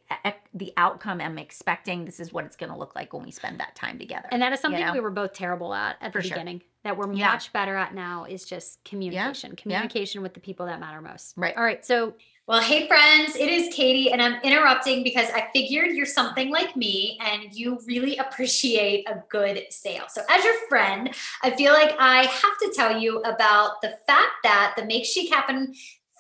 the 0.54 0.74
outcome 0.76 1.22
I'm 1.22 1.38
expecting. 1.38 2.04
This 2.04 2.20
is 2.20 2.34
what 2.34 2.46
it's 2.46 2.56
going 2.56 2.72
to 2.72 2.78
look 2.78 2.96
like 2.96 3.14
when 3.14 3.24
we 3.24 3.32
spend 3.32 3.60
that 3.60 3.76
time 3.76 3.98
together. 3.98 4.28
And 4.32 4.42
that 4.42 4.52
is 4.52 4.60
something 4.60 4.80
you 4.80 4.88
know? 4.88 4.94
we 4.94 5.00
were 5.00 5.12
both 5.12 5.34
terrible 5.34 5.74
at 5.74 5.98
at 6.02 6.12
the 6.12 6.22
For 6.22 6.28
beginning. 6.28 6.60
Sure. 6.60 6.68
That 6.84 6.98
we're 6.98 7.12
yeah. 7.14 7.32
much 7.32 7.52
better 7.52 7.76
at 7.76 7.94
now 7.94 8.26
is 8.26 8.46
just 8.46 8.84
communication. 8.86 9.52
Yeah. 9.52 9.62
Communication 9.62 10.22
with 10.22 10.34
the 10.34 10.40
people 10.40 10.66
that 10.68 10.80
matter 10.80 11.02
most. 11.02 11.34
Right. 11.36 11.56
All 11.58 11.64
right. 11.64 11.86
So 11.86 12.14
well, 12.48 12.62
hey 12.62 12.88
friends, 12.88 13.36
it 13.36 13.50
is 13.50 13.76
Katie, 13.76 14.10
and 14.10 14.22
I'm 14.22 14.42
interrupting 14.42 15.04
because 15.04 15.30
I 15.32 15.50
figured 15.52 15.92
you're 15.92 16.06
something 16.06 16.50
like 16.50 16.78
me 16.78 17.20
and 17.20 17.54
you 17.54 17.78
really 17.86 18.16
appreciate 18.16 19.06
a 19.10 19.22
good 19.28 19.66
sale. 19.70 20.06
So, 20.08 20.22
as 20.30 20.46
your 20.46 20.54
friend, 20.70 21.14
I 21.44 21.52
feel 21.52 21.74
like 21.74 21.94
I 22.00 22.24
have 22.24 22.58
to 22.62 22.74
tell 22.74 22.98
you 22.98 23.20
about 23.24 23.82
the 23.82 24.00
fact 24.08 24.32
that 24.44 24.76
the 24.78 24.86
Make 24.86 25.04
Chic 25.04 25.30
Happen 25.30 25.74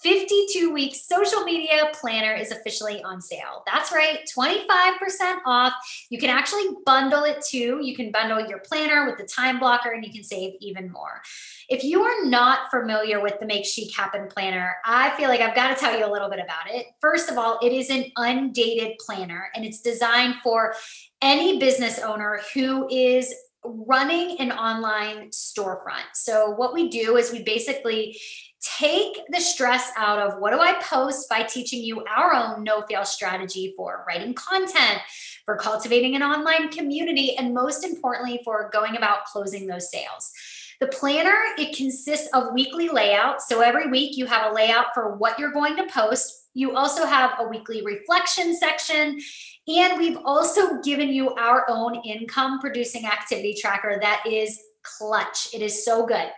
52 0.04 0.72
week 0.72 0.96
social 0.96 1.44
media 1.44 1.90
planner 1.94 2.34
is 2.34 2.52
officially 2.52 3.04
on 3.04 3.22
sale. 3.22 3.64
That's 3.66 3.92
right, 3.92 4.20
25% 4.38 5.38
off. 5.46 5.74
You 6.10 6.20
can 6.20 6.30
actually 6.30 6.68
bundle 6.86 7.24
it 7.24 7.44
too. 7.48 7.80
You 7.82 7.96
can 7.96 8.12
bundle 8.12 8.48
your 8.48 8.60
planner 8.60 9.06
with 9.06 9.18
the 9.18 9.26
time 9.26 9.60
blocker 9.60 9.92
and 9.92 10.06
you 10.06 10.12
can 10.12 10.24
save 10.24 10.54
even 10.62 10.92
more. 10.92 11.22
If 11.70 11.84
you 11.84 12.04
are 12.04 12.26
not 12.26 12.70
familiar 12.70 13.22
with 13.22 13.40
the 13.40 13.46
Make 13.46 13.66
Chic 13.66 13.96
Happen 13.96 14.28
planner, 14.28 14.76
I 14.86 15.16
feel 15.18 15.30
like 15.30 15.42
I've 15.42 15.56
got 15.56 15.70
to 15.70 15.76
tell 15.76 15.98
you 15.98 16.06
a 16.06 16.12
little 16.12 16.30
bit 16.30 16.40
about 16.40 16.70
it. 16.70 16.88
First 17.02 17.30
of 17.30 17.38
all, 17.38 17.60
it 17.62 17.74
is 17.74 17.90
an 17.90 18.06
undated 18.18 18.98
planner 19.00 19.50
and 19.56 19.66
it's 19.66 19.82
designed 19.82 20.36
for 20.44 20.74
any 21.22 21.60
business 21.60 22.00
owner 22.00 22.42
who 22.54 22.88
is 22.90 23.34
running 23.64 24.40
an 24.40 24.52
online 24.52 25.30
storefront. 25.30 26.06
So, 26.14 26.52
what 26.52 26.74
we 26.74 26.90
do 26.90 27.18
is 27.18 27.32
we 27.32 27.44
basically 27.44 28.18
take 28.62 29.20
the 29.30 29.40
stress 29.40 29.92
out 29.96 30.20
of 30.20 30.40
what 30.40 30.52
do 30.52 30.60
I 30.60 30.74
post 30.82 31.30
by 31.30 31.44
teaching 31.44 31.84
you 31.84 32.04
our 32.06 32.34
own 32.34 32.64
no 32.64 32.82
fail 32.82 33.06
strategy 33.06 33.74
for 33.78 34.04
writing 34.08 34.34
content, 34.34 35.00
for 35.46 35.56
cultivating 35.56 36.16
an 36.16 36.24
online 36.24 36.70
community, 36.70 37.36
and 37.38 37.54
most 37.54 37.84
importantly, 37.84 38.42
for 38.44 38.70
going 38.74 38.98
about 38.98 39.26
closing 39.26 39.68
those 39.68 39.92
sales. 39.92 40.32
The 40.80 40.88
planner, 40.88 41.36
it 41.58 41.76
consists 41.76 42.30
of 42.34 42.54
weekly 42.54 42.88
layouts. 42.88 43.48
So 43.48 43.62
every 43.62 43.90
week 43.90 44.16
you 44.16 44.28
have 44.28 44.52
a 44.52 44.54
layout 44.54 44.88
for 44.94 45.16
what 45.16 45.40
you're 45.40 45.52
going 45.52 45.76
to 45.78 45.88
post. 45.88 46.50
You 46.54 46.76
also 46.76 47.06
have 47.06 47.32
a 47.40 47.48
weekly 47.48 47.84
reflection 47.84 48.56
section. 48.56 49.20
And 49.68 49.98
we've 49.98 50.20
also 50.24 50.80
given 50.82 51.10
you 51.10 51.34
our 51.34 51.66
own 51.68 51.96
income 52.06 52.60
producing 52.60 53.06
activity 53.06 53.56
tracker 53.60 53.98
that 54.02 54.24
is 54.28 54.60
clutch. 54.84 55.54
It 55.54 55.62
is 55.62 55.84
so 55.84 56.06
good. 56.06 56.30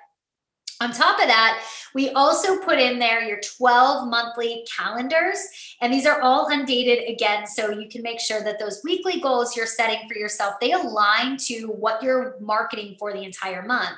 On 0.81 0.93
top 0.93 1.19
of 1.19 1.27
that, 1.27 1.61
we 1.93 2.11
also 2.11 2.57
put 2.59 2.79
in 2.79 2.99
there 2.99 3.21
your 3.21 3.41
12 3.41 4.07
monthly 4.07 4.65
calendars, 4.77 5.39
and 5.81 5.91
these 5.91 6.05
are 6.05 6.21
all 6.21 6.47
undated 6.49 7.09
again, 7.09 7.45
so 7.45 7.69
you 7.69 7.89
can 7.89 8.01
make 8.01 8.21
sure 8.21 8.41
that 8.43 8.59
those 8.59 8.81
weekly 8.83 9.19
goals 9.19 9.57
you're 9.57 9.65
setting 9.65 10.07
for 10.07 10.15
yourself, 10.17 10.55
they 10.61 10.71
align 10.71 11.35
to 11.37 11.67
what 11.67 12.01
you're 12.01 12.37
marketing 12.39 12.95
for 12.97 13.11
the 13.11 13.23
entire 13.23 13.63
month. 13.65 13.97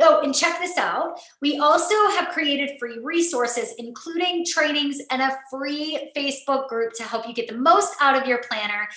Oh, 0.00 0.22
and 0.22 0.34
check 0.34 0.58
this 0.60 0.78
out. 0.78 1.18
We 1.40 1.58
also 1.58 1.94
have 2.10 2.30
created 2.30 2.78
free 2.78 2.98
resources, 3.02 3.74
including 3.78 4.44
trainings 4.46 5.00
and 5.10 5.22
a 5.22 5.36
free 5.50 6.10
Facebook 6.16 6.68
group 6.68 6.92
to 6.94 7.02
help 7.04 7.28
you 7.28 7.34
get 7.34 7.48
the 7.48 7.56
most 7.56 7.94
out 8.00 8.20
of 8.20 8.26
your 8.26 8.42
planner. 8.50 8.88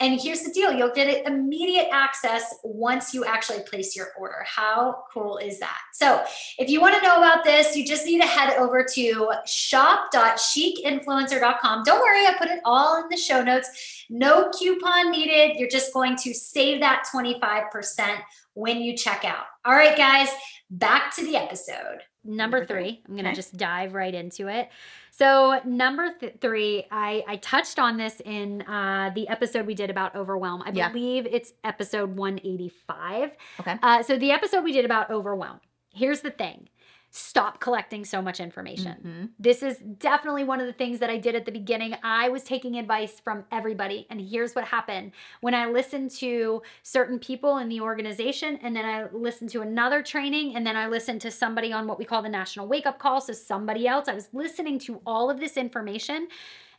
And 0.00 0.20
here's 0.20 0.42
the 0.42 0.50
deal 0.50 0.72
you'll 0.72 0.92
get 0.92 1.24
immediate 1.26 1.86
access 1.92 2.52
once 2.64 3.14
you 3.14 3.24
actually 3.24 3.60
place 3.60 3.94
your 3.94 4.08
order. 4.18 4.44
How 4.44 5.04
cool 5.12 5.36
is 5.38 5.60
that? 5.60 5.78
So, 5.92 6.24
if 6.58 6.68
you 6.68 6.80
want 6.80 6.96
to 6.96 7.02
know 7.02 7.18
about 7.18 7.44
this, 7.44 7.76
you 7.76 7.86
just 7.86 8.04
need 8.04 8.20
to 8.20 8.26
head 8.26 8.58
over 8.58 8.84
to 8.94 9.30
shop.chicinfluencer.com. 9.46 11.84
Don't 11.84 12.00
worry, 12.00 12.26
I 12.26 12.34
put 12.38 12.48
it 12.48 12.58
all 12.64 13.00
in 13.02 13.08
the 13.08 13.16
show 13.16 13.40
notes. 13.42 14.04
No 14.10 14.50
coupon 14.50 15.12
needed. 15.12 15.58
You're 15.58 15.68
just 15.68 15.92
going 15.92 16.16
to 16.16 16.34
save 16.34 16.80
that 16.80 17.04
25% 17.14 18.18
when 18.54 18.80
you 18.80 18.96
check 18.96 19.24
out. 19.24 19.44
All 19.64 19.74
right, 19.74 19.96
guys, 19.96 20.28
back 20.70 21.14
to 21.16 21.24
the 21.24 21.36
episode. 21.36 22.00
Number 22.24 22.64
three, 22.64 23.02
I'm 23.06 23.14
going 23.14 23.24
to 23.24 23.30
okay. 23.30 23.36
just 23.36 23.56
dive 23.56 23.92
right 23.94 24.14
into 24.14 24.48
it. 24.48 24.70
So, 25.10 25.60
number 25.64 26.14
th- 26.18 26.36
three, 26.40 26.86
I, 26.90 27.22
I 27.28 27.36
touched 27.36 27.78
on 27.78 27.98
this 27.98 28.20
in 28.24 28.62
uh, 28.62 29.10
the 29.14 29.28
episode 29.28 29.66
we 29.66 29.74
did 29.74 29.90
about 29.90 30.16
overwhelm. 30.16 30.62
I 30.64 30.70
yeah. 30.70 30.88
believe 30.88 31.26
it's 31.30 31.52
episode 31.62 32.16
185. 32.16 33.32
Okay. 33.60 33.76
Uh, 33.82 34.02
so, 34.02 34.18
the 34.18 34.30
episode 34.30 34.64
we 34.64 34.72
did 34.72 34.86
about 34.86 35.10
overwhelm. 35.10 35.60
Here's 35.90 36.22
the 36.22 36.30
thing 36.30 36.68
stop 37.16 37.60
collecting 37.60 38.04
so 38.04 38.20
much 38.20 38.40
information. 38.40 38.96
Mm-hmm. 38.98 39.24
This 39.38 39.62
is 39.62 39.78
definitely 39.98 40.42
one 40.42 40.60
of 40.60 40.66
the 40.66 40.72
things 40.72 40.98
that 40.98 41.10
I 41.10 41.16
did 41.16 41.36
at 41.36 41.46
the 41.46 41.52
beginning. 41.52 41.94
I 42.02 42.28
was 42.28 42.42
taking 42.42 42.76
advice 42.76 43.20
from 43.20 43.44
everybody. 43.52 44.08
And 44.10 44.20
here's 44.20 44.56
what 44.56 44.64
happened 44.64 45.12
when 45.40 45.54
I 45.54 45.66
listened 45.66 46.10
to 46.12 46.60
certain 46.82 47.20
people 47.20 47.58
in 47.58 47.68
the 47.68 47.80
organization, 47.80 48.58
and 48.62 48.74
then 48.74 48.84
I 48.84 49.06
listened 49.12 49.50
to 49.50 49.60
another 49.60 50.02
training, 50.02 50.56
and 50.56 50.66
then 50.66 50.76
I 50.76 50.88
listened 50.88 51.20
to 51.20 51.30
somebody 51.30 51.72
on 51.72 51.86
what 51.86 52.00
we 52.00 52.04
call 52.04 52.20
the 52.20 52.28
national 52.28 52.66
wake 52.66 52.84
up 52.84 52.98
call. 52.98 53.20
So 53.20 53.32
somebody 53.32 53.86
else, 53.86 54.08
I 54.08 54.14
was 54.14 54.28
listening 54.32 54.80
to 54.80 55.00
all 55.06 55.30
of 55.30 55.38
this 55.38 55.56
information. 55.56 56.26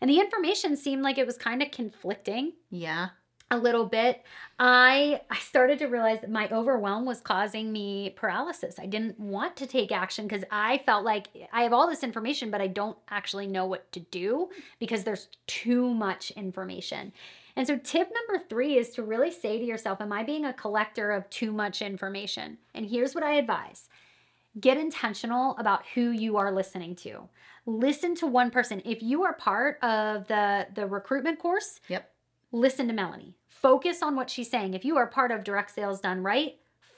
And 0.01 0.09
the 0.09 0.19
information 0.19 0.75
seemed 0.75 1.01
like 1.01 1.17
it 1.17 1.25
was 1.25 1.37
kind 1.37 1.63
of 1.63 1.71
conflicting. 1.71 2.51
Yeah 2.69 3.09
a 3.51 3.57
little 3.57 3.85
bit 3.85 4.23
i 4.57 5.21
i 5.29 5.37
started 5.37 5.77
to 5.77 5.85
realize 5.85 6.19
that 6.21 6.31
my 6.31 6.49
overwhelm 6.49 7.05
was 7.05 7.21
causing 7.21 7.71
me 7.71 8.11
paralysis. 8.15 8.79
I 8.79 8.87
didn't 8.87 9.19
want 9.19 9.55
to 9.57 9.67
take 9.67 9.91
action 9.91 10.27
because 10.27 10.43
i 10.49 10.79
felt 10.79 11.05
like 11.05 11.27
i 11.53 11.61
have 11.61 11.73
all 11.73 11.87
this 11.87 12.03
information 12.03 12.49
but 12.49 12.61
i 12.61 12.67
don't 12.67 12.97
actually 13.09 13.45
know 13.45 13.65
what 13.65 13.91
to 13.91 13.99
do 13.99 14.49
because 14.79 15.03
there's 15.03 15.27
too 15.47 15.93
much 15.93 16.31
information. 16.31 17.13
And 17.57 17.65
so 17.65 17.77
tip 17.77 18.11
number 18.13 18.43
three 18.49 18.77
is 18.77 18.89
to 18.91 19.03
really 19.03 19.31
say 19.31 19.59
to 19.59 19.65
yourself 19.65 20.01
am 20.01 20.11
i 20.11 20.23
being 20.23 20.45
a 20.45 20.53
collector 20.53 21.11
of 21.11 21.29
too 21.29 21.51
much 21.51 21.81
information? 21.83 22.57
And 22.73 22.87
here's 22.87 23.13
what 23.13 23.23
i 23.23 23.33
advise. 23.33 23.89
Get 24.59 24.77
intentional 24.77 25.55
about 25.59 25.83
who 25.93 26.11
you 26.11 26.37
are 26.37 26.51
listening 26.51 26.95
to. 26.97 27.29
Listen 27.67 28.15
to 28.15 28.27
one 28.27 28.51
person. 28.51 28.81
If 28.85 29.03
you 29.03 29.23
are 29.23 29.33
part 29.33 29.77
of 29.83 30.27
the 30.27 30.67
the 30.73 30.87
recruitment 30.87 31.37
course 31.37 31.79
yep 31.89 32.11
listen 32.55 32.87
to 32.87 32.93
Melanie. 32.93 33.35
Focus 33.47 34.01
on 34.01 34.15
what 34.15 34.29
she's 34.29 34.49
saying. 34.49 34.73
If 34.73 34.85
you 34.85 34.97
are 34.97 35.07
part 35.07 35.31
of 35.31 35.43
direct 35.43 35.71
sales 35.71 35.99
done 35.99 36.23
right, 36.23 36.53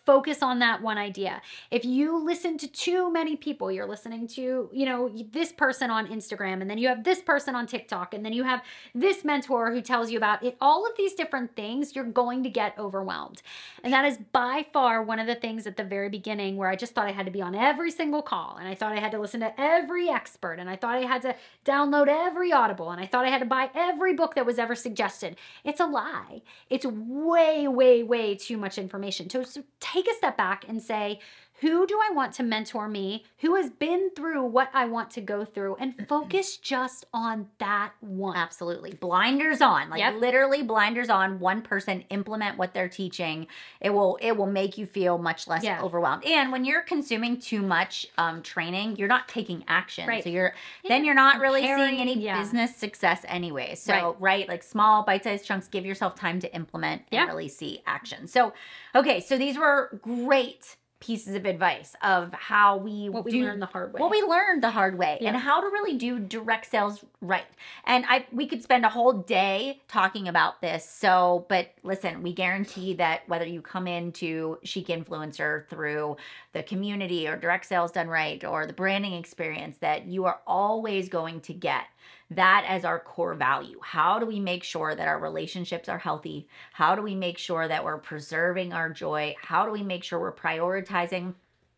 focus 0.08 0.42
on 0.42 0.60
that 0.60 0.82
one 0.82 0.98
idea. 0.98 1.42
If 1.70 1.84
you 1.84 2.18
listen 2.18 2.58
to 2.60 2.68
too 2.68 3.12
many 3.12 3.36
people, 3.36 3.70
you're 3.70 3.86
listening 3.86 4.26
to, 4.30 4.70
you 4.72 4.86
know, 4.86 5.12
this 5.32 5.52
person 5.52 5.92
on 5.92 6.08
Instagram, 6.08 6.62
and 6.62 6.70
then 6.70 6.78
you 6.78 6.88
have 6.88 7.04
this 7.04 7.22
person 7.22 7.56
on 7.56 7.68
TikTok, 7.68 8.14
and 8.14 8.26
then 8.26 8.32
you 8.32 8.44
have 8.44 8.64
this 8.96 9.26
mentor 9.26 9.72
who 9.72 9.82
tells 9.82 10.10
you 10.10 10.18
about 10.18 10.42
it, 10.44 10.56
all 10.62 10.88
of 10.88 10.94
these 10.98 11.14
different 11.14 11.56
things, 11.58 11.94
you're 11.94 12.06
going 12.06 12.42
to 12.44 12.50
get 12.50 12.74
overwhelmed. 12.80 13.42
And 13.84 13.92
that 13.92 14.06
is 14.06 14.18
by 14.32 14.66
far 14.72 15.04
one 15.04 15.20
of 15.20 15.28
the 15.28 15.36
things 15.36 15.68
at 15.68 15.76
the 15.76 15.84
very 15.84 16.08
beginning 16.10 16.56
where 16.56 16.70
I 16.70 16.78
just 16.78 16.94
thought 16.94 17.08
I 17.08 17.12
had 17.12 17.26
to 17.26 17.32
be 17.32 17.42
on 17.42 17.54
every 17.54 17.92
single 17.92 18.22
call, 18.22 18.56
and 18.58 18.68
I 18.68 18.76
thought 18.76 18.94
I 18.94 19.02
had 19.02 19.12
to 19.12 19.20
listen 19.20 19.42
to 19.42 19.54
every 19.60 20.08
expert, 20.10 20.54
and 20.54 20.70
I 20.70 20.78
thought 20.78 20.96
I 20.96 21.02
had 21.02 21.22
to 21.24 21.36
download 21.66 22.08
every 22.08 22.54
Audible, 22.54 22.92
and 22.92 23.02
I 23.02 23.06
thought 23.06 23.26
I 23.26 23.30
had 23.30 23.40
to 23.40 23.46
buy 23.46 23.70
every 23.76 24.14
book 24.14 24.36
that 24.36 24.46
was 24.46 24.58
ever 24.58 24.74
suggested. 24.74 25.36
It's 25.66 25.82
a 25.82 25.86
lie. 25.86 26.44
It's 26.70 26.86
way, 26.86 27.68
way, 27.68 28.04
way 28.04 28.36
too 28.36 28.56
much 28.56 28.78
information. 28.78 29.30
So, 29.30 29.44
so 29.44 29.64
take 29.82 29.97
take 29.98 30.14
a 30.14 30.16
step 30.16 30.38
back 30.38 30.66
and 30.68 30.82
say, 30.82 31.20
who 31.60 31.88
do 31.88 32.00
I 32.00 32.14
want 32.14 32.34
to 32.34 32.44
mentor 32.44 32.88
me? 32.88 33.26
Who 33.40 33.56
has 33.56 33.70
been 33.72 34.12
through 34.16 34.46
what 34.46 34.70
I 34.74 34.86
want 34.86 35.10
to 35.12 35.22
go 35.22 35.44
through 35.44 35.76
and 35.80 35.96
focus 36.08 36.58
just 36.58 37.06
on 37.14 37.48
that 37.58 37.94
one. 38.00 38.38
Absolutely. 38.38 38.94
Blinders 38.94 39.62
on. 39.62 39.90
Like 39.90 40.00
yep. 40.00 40.16
literally 40.16 40.62
blinders 40.62 41.10
on. 41.10 41.40
One 41.40 41.62
person 41.62 42.04
implement 42.10 42.58
what 42.58 42.74
they're 42.74 42.90
teaching. 42.90 43.48
It 43.82 43.90
will 43.90 44.20
it 44.22 44.34
will 44.34 44.48
make 44.48 44.78
you 44.78 44.86
feel 44.86 45.18
much 45.18 45.48
less 45.48 45.64
yeah. 45.64 45.82
overwhelmed. 45.82 46.26
And 46.26 46.52
when 46.52 46.64
you're 46.64 46.82
consuming 46.82 47.40
too 47.40 47.62
much 47.62 48.06
um, 48.18 48.44
training, 48.44 48.98
you're 48.98 49.08
not 49.08 49.28
taking 49.28 49.64
action. 49.68 50.08
Right. 50.08 50.24
So 50.24 50.30
you're 50.30 50.54
then 50.88 51.06
you're 51.06 51.16
not 51.16 51.40
really 51.40 51.62
seeing 51.62 52.00
any 52.00 52.20
yeah. 52.20 52.40
business 52.40 52.76
success 52.76 53.26
anyway. 53.28 53.76
So 53.76 53.94
right. 53.94 54.16
right, 54.20 54.48
like 54.48 54.64
small 54.64 55.04
bite-sized 55.04 55.46
chunks, 55.46 55.68
give 55.68 55.86
yourself 55.86 56.16
time 56.16 56.40
to 56.42 56.56
implement 56.56 57.02
and 57.12 57.28
really 57.28 57.48
see 57.48 57.82
action. 57.88 58.28
So 58.28 58.54
okay, 58.94 59.20
so 59.20 59.38
these 59.38 59.58
were 59.58 60.00
great 60.02 60.77
pieces 61.00 61.36
of 61.36 61.46
advice 61.46 61.96
of 62.02 62.34
how 62.34 62.78
we 62.78 63.08
what 63.10 63.24
we 63.24 63.32
do, 63.32 63.44
learned 63.44 63.62
the 63.62 63.68
hard 63.68 63.94
way. 63.94 64.00
What 64.00 64.10
we 64.10 64.22
learned 64.24 64.64
the 64.64 64.72
hard 64.72 64.98
way 64.98 65.20
yeah. 65.22 65.30
and 65.30 65.38
how 65.38 65.62
to 65.62 65.68
really 65.68 65.96
do 65.96 66.20
direct 66.20 66.70
sales 66.70 67.04
right. 67.22 67.46
And 67.86 68.04
I 68.08 68.26
we 68.32 68.48
could 68.48 68.64
spend 68.64 68.84
a 68.84 68.90
whole 68.90 69.14
day 69.14 69.82
talking 69.88 70.28
about 70.28 70.60
this. 70.62 70.88
So, 70.88 71.46
but 71.50 71.70
listen, 71.84 72.24
we 72.24 72.34
guarantee 72.34 72.96
that 72.96 73.28
whether 73.30 73.46
you 73.46 73.62
come 73.62 73.88
into 73.88 74.58
Chic 74.64 74.88
Influencer 74.88 75.68
through 75.70 76.18
the 76.54 76.64
community 76.64 77.28
or 77.28 77.38
direct 77.38 77.68
sales 77.68 77.92
done 77.92 78.08
right 78.08 78.44
or 78.44 78.66
the 78.66 78.74
branding 78.74 79.14
experience 79.14 79.78
that 79.78 80.08
you 80.08 80.26
are 80.26 80.42
always 80.48 81.10
going 81.10 81.42
to 81.42 81.54
get 81.54 81.86
that 82.32 82.66
as 82.68 82.84
our 82.84 83.00
core 83.00 83.34
value. 83.34 83.80
How 83.82 84.20
do 84.20 84.26
we 84.26 84.40
make 84.40 84.64
sure 84.64 84.94
that 84.94 85.08
our 85.08 85.20
relationships 85.20 85.88
are 85.88 85.98
healthy? 85.98 86.48
How 86.74 86.96
do 86.96 87.02
we 87.02 87.16
make 87.16 87.38
sure 87.38 87.68
that 87.68 87.84
we're 87.84 87.98
preserving 87.98 88.74
our 88.74 88.90
joy? 88.90 89.36
How 89.42 89.66
do 89.66 89.72
we 89.72 89.84
make 89.84 90.04
sure 90.04 90.20
we're 90.20 90.34
prioritizing 90.34 91.36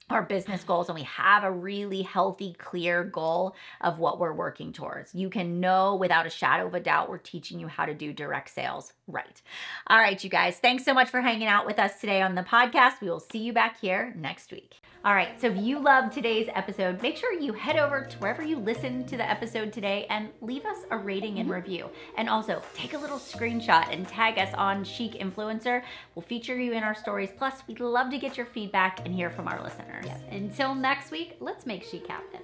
our 0.10 0.24
business 0.24 0.64
goals 0.64 0.90
and 0.90 0.98
we 0.98 1.04
have 1.04 1.44
a 1.44 1.52
really 1.52 2.02
healthy, 2.02 2.56
clear 2.58 3.04
goal 3.04 3.56
of 3.82 4.00
what 4.00 4.20
we're 4.20 4.34
working 4.34 4.74
towards. 4.74 5.14
You 5.14 5.30
can 5.30 5.60
know 5.60 5.96
without 5.96 6.26
a 6.26 6.32
shadow 6.32 6.68
of 6.68 6.74
a 6.74 6.80
doubt 6.80 7.10
we're 7.10 7.18
teaching 7.18 7.60
you 7.60 7.68
how 7.68 7.86
to 7.86 7.94
do 7.94 8.12
direct 8.12 8.50
sales 8.50 8.94
right. 9.08 9.42
All 9.88 10.00
right, 10.00 10.22
you 10.24 10.30
guys, 10.30 10.58
thanks 10.58 10.86
so 10.86 10.94
much 10.94 11.10
for 11.10 11.22
hanging 11.22 11.48
out 11.48 11.66
with 11.66 11.80
us 11.80 12.00
today 12.00 12.22
on 12.22 12.36
the 12.36 12.42
podcast. 12.42 13.02
We 13.02 13.10
will 13.10 13.20
see 13.20 13.40
you 13.40 13.54
back 13.54 13.80
here 13.80 14.14
next 14.18 14.52
week. 14.52 14.79
All 15.06 15.16
right, 15.16 15.40
so 15.40 15.48
if 15.48 15.56
you 15.56 15.80
loved 15.80 16.12
today's 16.12 16.50
episode, 16.54 17.02
make 17.02 17.16
sure 17.16 17.32
you 17.32 17.54
head 17.54 17.78
over 17.78 18.04
to 18.04 18.18
wherever 18.18 18.44
you 18.44 18.58
listen 18.58 19.06
to 19.06 19.16
the 19.16 19.28
episode 19.28 19.72
today 19.72 20.06
and 20.10 20.28
leave 20.42 20.66
us 20.66 20.80
a 20.92 20.98
rating 20.98 21.40
and 21.40 21.48
mm-hmm. 21.48 21.56
review. 21.56 21.90
And 22.18 22.28
also 22.28 22.62
take 22.74 22.94
a 22.94 22.98
little 22.98 23.18
screenshot 23.18 23.94
and 23.94 24.06
tag 24.06 24.38
us 24.38 24.54
on 24.56 24.84
Chic 24.84 25.14
Influencer. 25.14 25.84
We'll 26.16 26.24
feature 26.24 26.60
you 26.60 26.74
in 26.74 26.84
our 26.84 26.96
stories. 26.96 27.30
Plus, 27.38 27.64
we'd 27.66 27.80
love 27.80 28.12
to 28.12 28.18
get 28.18 28.36
your 28.36 28.46
feedback 28.46 29.00
and 29.06 29.16
hear 29.16 29.30
from 29.30 29.48
our 29.48 29.64
listeners. 29.64 30.06
Until 30.32 30.76
next 30.76 31.12
week, 31.12 31.38
let's 31.40 31.66
make 31.66 31.86
Chic 31.86 32.06
happen. 32.06 32.42